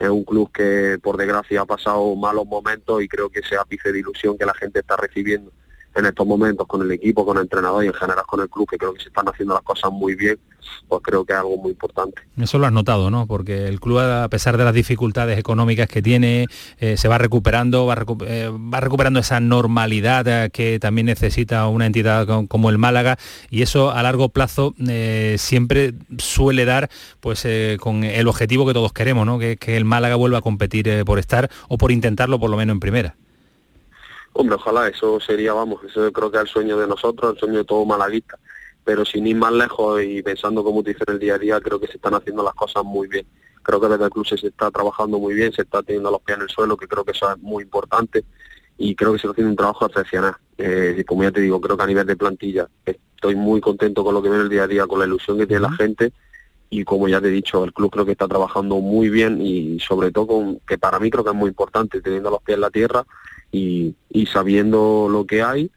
[0.00, 3.92] es un club que por desgracia ha pasado malos momentos y creo que ese ápice
[3.92, 5.52] de ilusión que la gente está recibiendo
[5.94, 8.68] en estos momentos con el equipo, con el entrenador y en general con el club,
[8.68, 10.38] que creo que se están haciendo las cosas muy bien,
[10.88, 12.22] pues creo que es algo muy importante.
[12.36, 13.26] Eso lo has notado, ¿no?
[13.26, 16.46] Porque el club, a pesar de las dificultades económicas que tiene,
[16.78, 21.86] eh, se va recuperando, va, eh, va, recuperando esa normalidad eh, que también necesita una
[21.86, 23.18] entidad como el Málaga,
[23.50, 24.74] y eso a largo plazo
[25.36, 27.46] siempre suele dar pues
[27.80, 29.38] con el objetivo que todos queremos, ¿no?
[29.38, 32.74] Que, que el Málaga vuelva a competir por estar o por intentarlo por lo menos
[32.74, 33.16] en primera.
[34.32, 37.58] Hombre, ojalá, eso sería, vamos, eso creo que es el sueño de nosotros, el sueño
[37.58, 38.38] de todo malaguista.
[38.84, 41.80] Pero sin ir más lejos y pensando como te en el día a día, creo
[41.80, 43.26] que se están haciendo las cosas muy bien.
[43.62, 46.38] Creo que desde el club se está trabajando muy bien, se está teniendo los pies
[46.38, 48.24] en el suelo, que creo que eso es muy importante.
[48.78, 50.36] Y creo que se está haciendo un trabajo excepcional.
[50.56, 54.14] Eh, como ya te digo, creo que a nivel de plantilla estoy muy contento con
[54.14, 56.12] lo que viene el día a día, con la ilusión que tiene la gente
[56.70, 59.80] y como ya te he dicho, el club creo que está trabajando muy bien y
[59.80, 62.60] sobre todo con, que para mí creo que es muy importante, teniendo los pies en
[62.60, 63.04] la tierra
[63.52, 63.94] y,
[64.32, 65.70] sabiendo lo que hay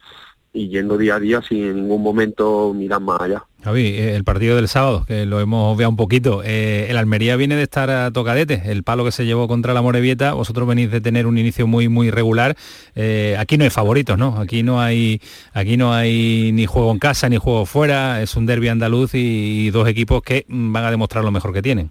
[0.55, 3.43] y yendo día a día sin ningún momento mirar más allá.
[3.63, 7.35] Javi, eh, el partido del sábado, que lo hemos obviado un poquito, eh, el Almería
[7.37, 10.91] viene de estar a tocadete, el palo que se llevó contra la Morevieta, vosotros venís
[10.91, 12.55] de tener un inicio muy muy regular,
[12.93, 14.39] eh, aquí no hay favoritos, ¿no?
[14.39, 15.21] Aquí no hay
[15.53, 19.71] aquí no hay ni juego en casa ni juego fuera, es un derby andaluz y
[19.71, 21.89] dos equipos que van a demostrar lo mejor que tienen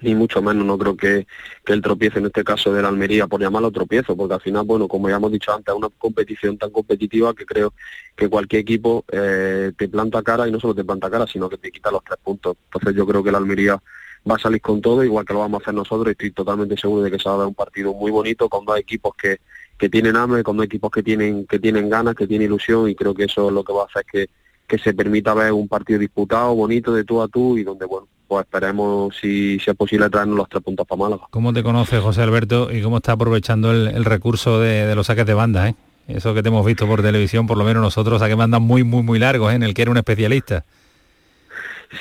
[0.00, 0.64] ni mucho menos.
[0.64, 1.26] No creo que,
[1.64, 4.64] que el tropiezo en este caso de la Almería, por llamarlo tropiezo, porque al final,
[4.64, 7.72] bueno, como ya hemos dicho antes, es una competición tan competitiva que creo
[8.16, 11.58] que cualquier equipo eh, te planta cara y no solo te planta cara, sino que
[11.58, 12.56] te quita los tres puntos.
[12.64, 13.80] Entonces yo creo que la Almería
[14.28, 17.02] va a salir con todo, igual que lo vamos a hacer nosotros, estoy totalmente seguro
[17.02, 19.38] de que se va a dar un partido muy bonito, con dos equipos que,
[19.78, 22.94] que tienen hambre, con dos equipos que tienen, que tienen ganas, que tienen ilusión, y
[22.94, 24.28] creo que eso es lo que va a hacer que,
[24.70, 28.06] que se permita ver un partido disputado, bonito, de tú a tú, y donde, bueno,
[28.28, 31.22] pues esperemos si, si es posible traernos los tres puntos para Málaga.
[31.30, 35.34] ¿Cómo te conoces, José Alberto, y cómo está aprovechando el, recurso de, los saques de
[35.34, 35.74] banda, eh?
[36.06, 39.02] Eso que te hemos visto por televisión, por lo menos nosotros, saques bandas muy, muy,
[39.02, 39.56] muy largos, ¿eh?
[39.56, 40.64] en el que era un especialista.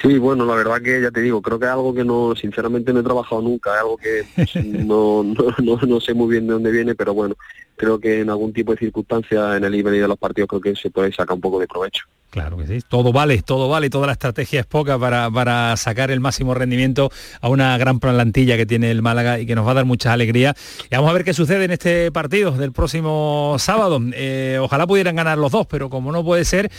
[0.04, 2.94] Sí, bueno, la verdad que ya te digo, creo que es algo que no, sinceramente
[2.94, 4.24] no he trabajado nunca, es algo que
[4.86, 7.36] no, no, no, sé muy bien de dónde viene, pero bueno,
[7.76, 10.76] creo que en algún tipo de circunstancia en el nivel de los partidos creo que
[10.76, 12.06] se puede sacar un poco de provecho.
[12.30, 16.12] Claro que sí, todo vale, todo vale, toda la estrategia es poca para, para sacar
[16.12, 17.10] el máximo rendimiento
[17.42, 20.14] a una gran plantilla que tiene el Málaga y que nos va a dar mucha
[20.14, 20.56] alegría.
[20.92, 24.00] Y vamos a ver qué sucede en este partido del próximo sábado.
[24.14, 26.70] Eh, ojalá pudieran ganar los dos, pero como no puede ser,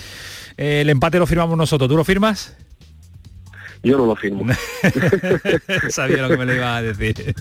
[0.57, 1.91] eh, el empate lo firmamos nosotros.
[1.91, 2.57] ¿Tú lo firmas?
[3.83, 4.45] Yo no lo firmo.
[5.89, 7.35] Sabía lo que me lo iba a decir.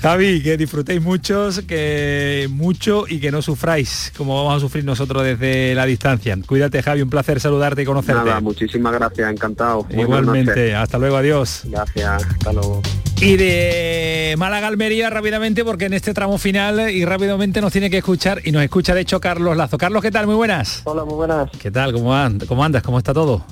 [0.00, 5.24] Javi, que disfrutéis muchos, que mucho y que no sufráis como vamos a sufrir nosotros
[5.24, 6.36] desde la distancia.
[6.46, 8.24] Cuídate, Javi, un placer saludarte y conocerte.
[8.24, 9.86] Nada, muchísimas gracias, encantado.
[9.90, 11.62] Igualmente, hasta luego, adiós.
[11.64, 12.82] Gracias, hasta luego.
[13.20, 17.98] Y de Málaga Almería rápidamente, porque en este tramo final y rápidamente nos tiene que
[17.98, 19.76] escuchar y nos escucha de hecho Carlos Lazo.
[19.76, 20.26] Carlos, ¿qué tal?
[20.26, 20.82] Muy buenas.
[20.84, 21.50] Hola, muy buenas.
[21.58, 21.92] ¿Qué tal?
[21.92, 22.14] ¿Cómo,
[22.46, 22.82] cómo andas?
[22.84, 23.44] ¿Cómo está todo?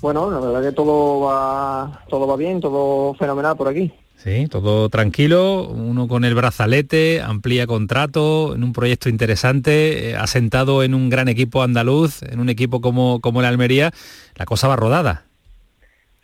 [0.00, 3.92] Bueno, la verdad que todo va, todo va bien, todo fenomenal por aquí.
[4.22, 10.82] Sí, todo tranquilo, uno con el brazalete, amplía contrato, en un proyecto interesante, eh, asentado
[10.82, 13.92] en un gran equipo andaluz, en un equipo como, como el Almería,
[14.36, 15.24] la cosa va rodada.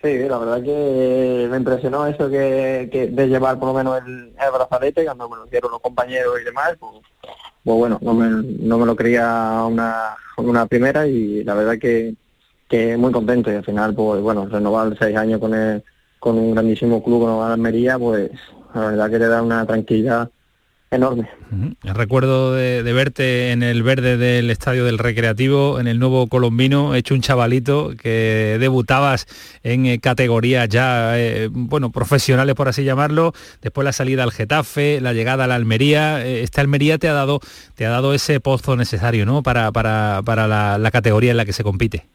[0.02, 5.06] Sí, la verdad que me impresionó eso que, de llevar por lo menos el, brazalete,
[5.06, 6.92] cuando me lo dieron los compañeros y demás, pues,
[7.64, 12.14] pues bueno, no me, no me, lo creía una, una primera y la verdad que,
[12.68, 15.82] que muy contento y al final, pues bueno, renovar seis años con, el,
[16.18, 18.30] con un grandísimo club como Almería, pues
[18.74, 20.30] la verdad que te da una tranquilidad
[20.90, 21.28] enorme.
[21.82, 27.14] Recuerdo de, verte en el verde del Estadio del Recreativo, en el nuevo colombino, hecho
[27.14, 29.26] un chavalito que debutabas
[29.62, 35.00] en eh, categorías ya, eh, bueno, profesionales por así llamarlo, después la salida al Getafe,
[35.00, 37.40] la llegada a la Almería, eh, esta Almería te ha dado,
[37.74, 39.42] te ha dado ese pozo necesario, ¿no?
[39.42, 42.06] Para, para, para la categoría en la que se compite.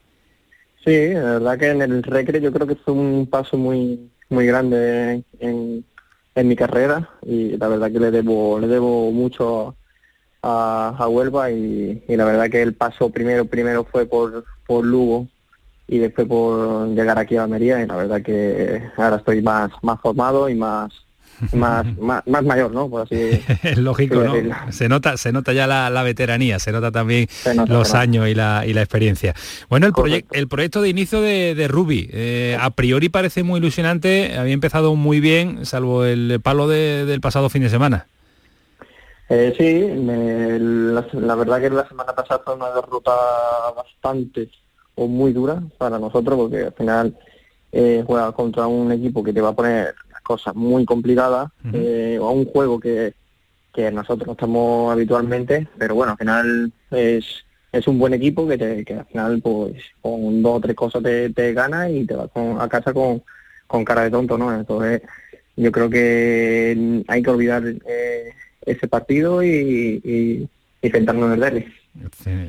[0.84, 4.46] Sí, la verdad que en el Recre yo creo que fue un paso muy muy
[4.48, 5.86] grande en,
[6.36, 9.76] en mi carrera y la verdad que le debo le debo mucho
[10.42, 14.84] a, a Huelva y, y, la verdad que el paso primero primero fue por, por
[14.86, 15.28] Lugo
[15.88, 20.00] y después por llegar aquí a Almería y la verdad que ahora estoy más más
[20.02, 20.92] formado y más
[21.54, 22.89] más, más, mayor, ¿no?
[22.89, 23.16] Por así
[23.64, 24.34] es lógico, ¿no?
[24.72, 27.28] Se nota, se nota ya la, veteranía, se nota también
[27.68, 29.34] los años y la, y la experiencia.
[29.70, 33.60] Bueno, el, proyecto el proyecto de inicio de, de Ruby, eh, a priori parece muy
[33.60, 38.08] ilusionante, había empezado muy bien, salvo el palo del pasado fin de semana.
[39.34, 43.14] Eh, sí, la, verdad que la semana pasada fue una derrota
[43.74, 44.50] bastante
[44.96, 47.18] o muy dura para nosotros porque al final
[47.72, 49.96] eh, juega contra un equipo que te va a poner
[50.32, 53.14] cosas muy complicadas eh, o a un juego que,
[53.74, 57.26] que nosotros no estamos habitualmente, pero bueno, al final es,
[57.72, 61.04] es un buen equipo que, te, que al final pues con dos o tres cosas
[61.04, 63.22] te, te gana y te vas a casa con,
[63.68, 64.54] con cara de tonto, ¿no?
[64.54, 65.02] Entonces
[65.58, 68.34] yo creo que hay que olvidar eh,
[68.66, 70.50] ese partido y, y,
[70.82, 71.81] y centrarnos en el derby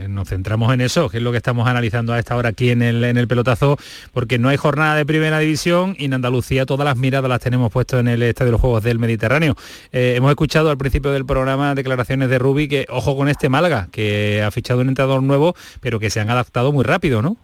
[0.08, 2.80] nos centramos en eso, que es lo que estamos analizando a esta hora aquí en
[2.80, 3.76] el, en el pelotazo,
[4.12, 7.72] porque no hay jornada de primera división y en Andalucía todas las miradas las tenemos
[7.72, 9.56] puestas en el Estadio de los Juegos del Mediterráneo.
[9.90, 13.88] Eh, hemos escuchado al principio del programa declaraciones de Rubi que ojo con este Málaga,
[13.90, 17.36] que ha fichado un entrenador nuevo, pero que se han adaptado muy rápido, ¿no?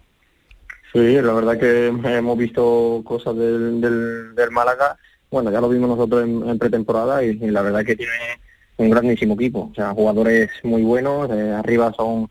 [0.93, 4.97] Sí, la verdad que hemos visto cosas del, del, Málaga.
[5.29, 8.39] Bueno, ya lo vimos nosotros en, pretemporada y la verdad que tiene
[8.79, 12.29] un grandísimo equipo, o sea, jugadores muy buenos, arriba son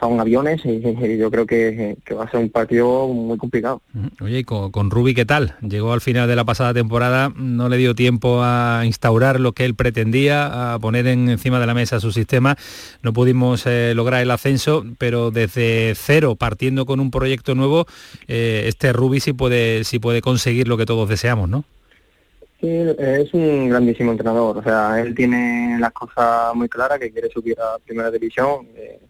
[0.00, 0.80] son aviones y,
[1.16, 3.80] yo creo que, va a ser un partido muy complicado.
[4.20, 5.54] Oye, y con, con Rubi, ¿qué tal?
[5.60, 9.64] Llegó al final de la pasada temporada, no le dio tiempo a instaurar lo que
[9.64, 12.56] él pretendía, a poner encima de la mesa su sistema,
[13.02, 17.86] no pudimos eh, lograr el ascenso, pero desde cero, partiendo con un proyecto nuevo,
[18.26, 21.64] eh, este Rubi sí puede, sí puede conseguir lo que todos deseamos, ¿no?
[22.64, 24.56] Sí, es un grandísimo entrenador.
[24.56, 28.66] O sea, él tiene las cosas muy claras, que quiere subir a primera división.
[28.74, 29.00] Eh,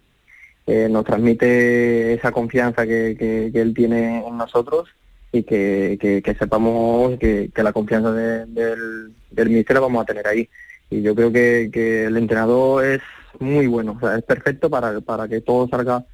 [0.67, 4.89] eh, nos transmite esa confianza que, que, él tiene en nosotros
[5.31, 10.49] y que, que, sepamos que, la confianza del, del mister la vamos a tener ahí.
[10.91, 13.03] Y yo creo que, el entrenador es
[13.39, 16.05] muy bueno, o sea, es perfecto para, para que todo salga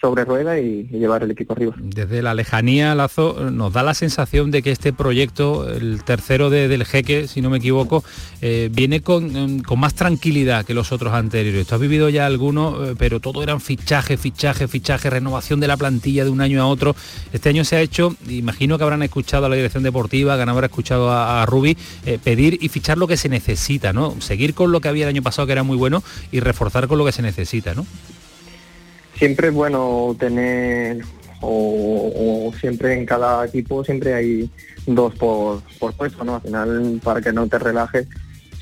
[0.00, 1.74] sobre rueda y, llevar el equipo arriba.
[1.78, 6.84] Desde la lejanía, Lazo, nos da la sensación de que este proyecto, el tercero del
[6.84, 8.02] jeque, si no me equivoco,
[8.40, 11.66] eh, viene con, con, más tranquilidad que los otros anteriores.
[11.66, 15.76] Tú has vivido ya algunos, eh, pero todo eran fichaje, fichaje, fichaje, renovación de la
[15.76, 16.94] plantilla de un año a otro.
[17.32, 20.64] Este año se ha hecho, imagino que habrán escuchado a la dirección deportiva, que habrán
[20.64, 21.76] escuchado a, a Rubi,
[22.06, 24.20] eh, pedir y fichar lo que se necesita, ¿no?
[24.20, 26.98] Seguir con lo que había el año pasado, que era muy bueno, y reforzar con
[26.98, 27.86] lo que se necesita, ¿no?
[29.20, 31.02] Siempre es bueno tener,
[31.42, 34.50] o, siempre en cada equipo, siempre hay
[34.86, 36.36] dos por, por puesto, ¿no?
[36.36, 38.08] Al final, para que no te relajes,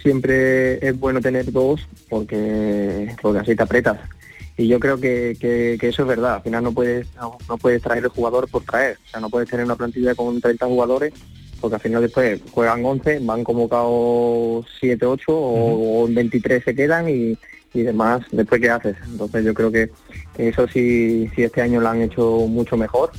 [0.02, 4.00] siempre es bueno tener dos porque, porque así te apretas.
[4.56, 6.34] Y yo creo que, eso es verdad.
[6.34, 8.98] Al final no puedes, no, puedes traer el jugador por traer.
[9.06, 11.14] O sea, no puedes tener una plantilla con 30 jugadores
[11.60, 17.38] porque al final después juegan 11, van convocados 7, 8 o, 23 se quedan y,
[17.74, 18.96] y demás, después qué haces.
[19.04, 19.90] Entonces yo creo que,
[20.38, 23.10] eso sí, sí este año lo han hecho mucho mejor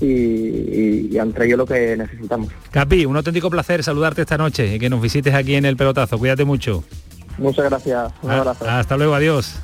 [0.00, 2.48] y, han traído lo que necesitamos.
[2.70, 6.18] Capi, un auténtico placer saludarte esta noche y que nos visites aquí en el pelotazo.
[6.18, 6.84] Cuídate mucho.
[7.38, 8.12] Muchas gracias.
[8.22, 8.68] Un ah, abrazo.
[8.68, 9.58] Hasta luego, adiós.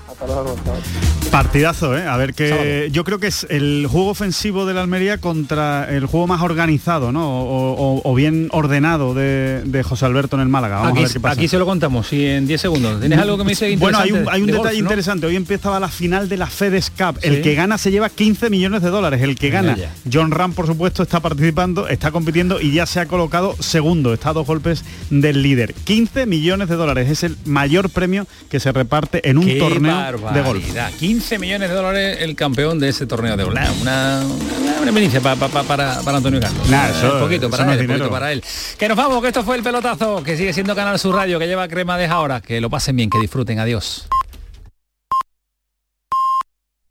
[1.31, 2.07] Partidazo, ¿eh?
[2.07, 6.05] A ver que yo creo que es el juego ofensivo de la Almería contra el
[6.05, 7.23] juego más organizado, ¿no?
[7.25, 10.77] O, bien ordenado de, José Alberto en el Málaga.
[10.77, 11.35] Vamos aquí, a ver qué pasa.
[11.41, 13.01] Aquí se lo contamos y en 10 segundos.
[13.01, 15.27] ¿Tienes algo que me dice Bueno, hay un, detalle interesante.
[15.27, 17.19] Hoy empezaba la final de la FedEx Cup.
[17.23, 19.23] El que gana se lleva 15 millones de dólares.
[19.23, 19.77] El que gana,
[20.13, 24.13] John Ram, por supuesto, está participando, está compitiendo y ya se ha colocado segundo.
[24.13, 25.73] Está a dos golpes del líder.
[25.73, 27.09] 15 millones de dólares.
[27.09, 30.65] Es el mayor premio que se reparte en un torneo de golf.
[30.99, 33.59] 15 millones de dólares el campeón de ese torneo de golf.
[33.81, 36.69] Una, una, para, Antonio Carlos.
[36.69, 38.43] un poquito, para él, poquito para él.
[38.79, 41.47] Que nos vamos, que esto fue el pelotazo, que sigue siendo Canal Sur Radio, que
[41.47, 42.41] lleva crema de ahora.
[42.41, 43.59] Que lo pasen bien, que disfruten.
[43.59, 44.07] Adiós.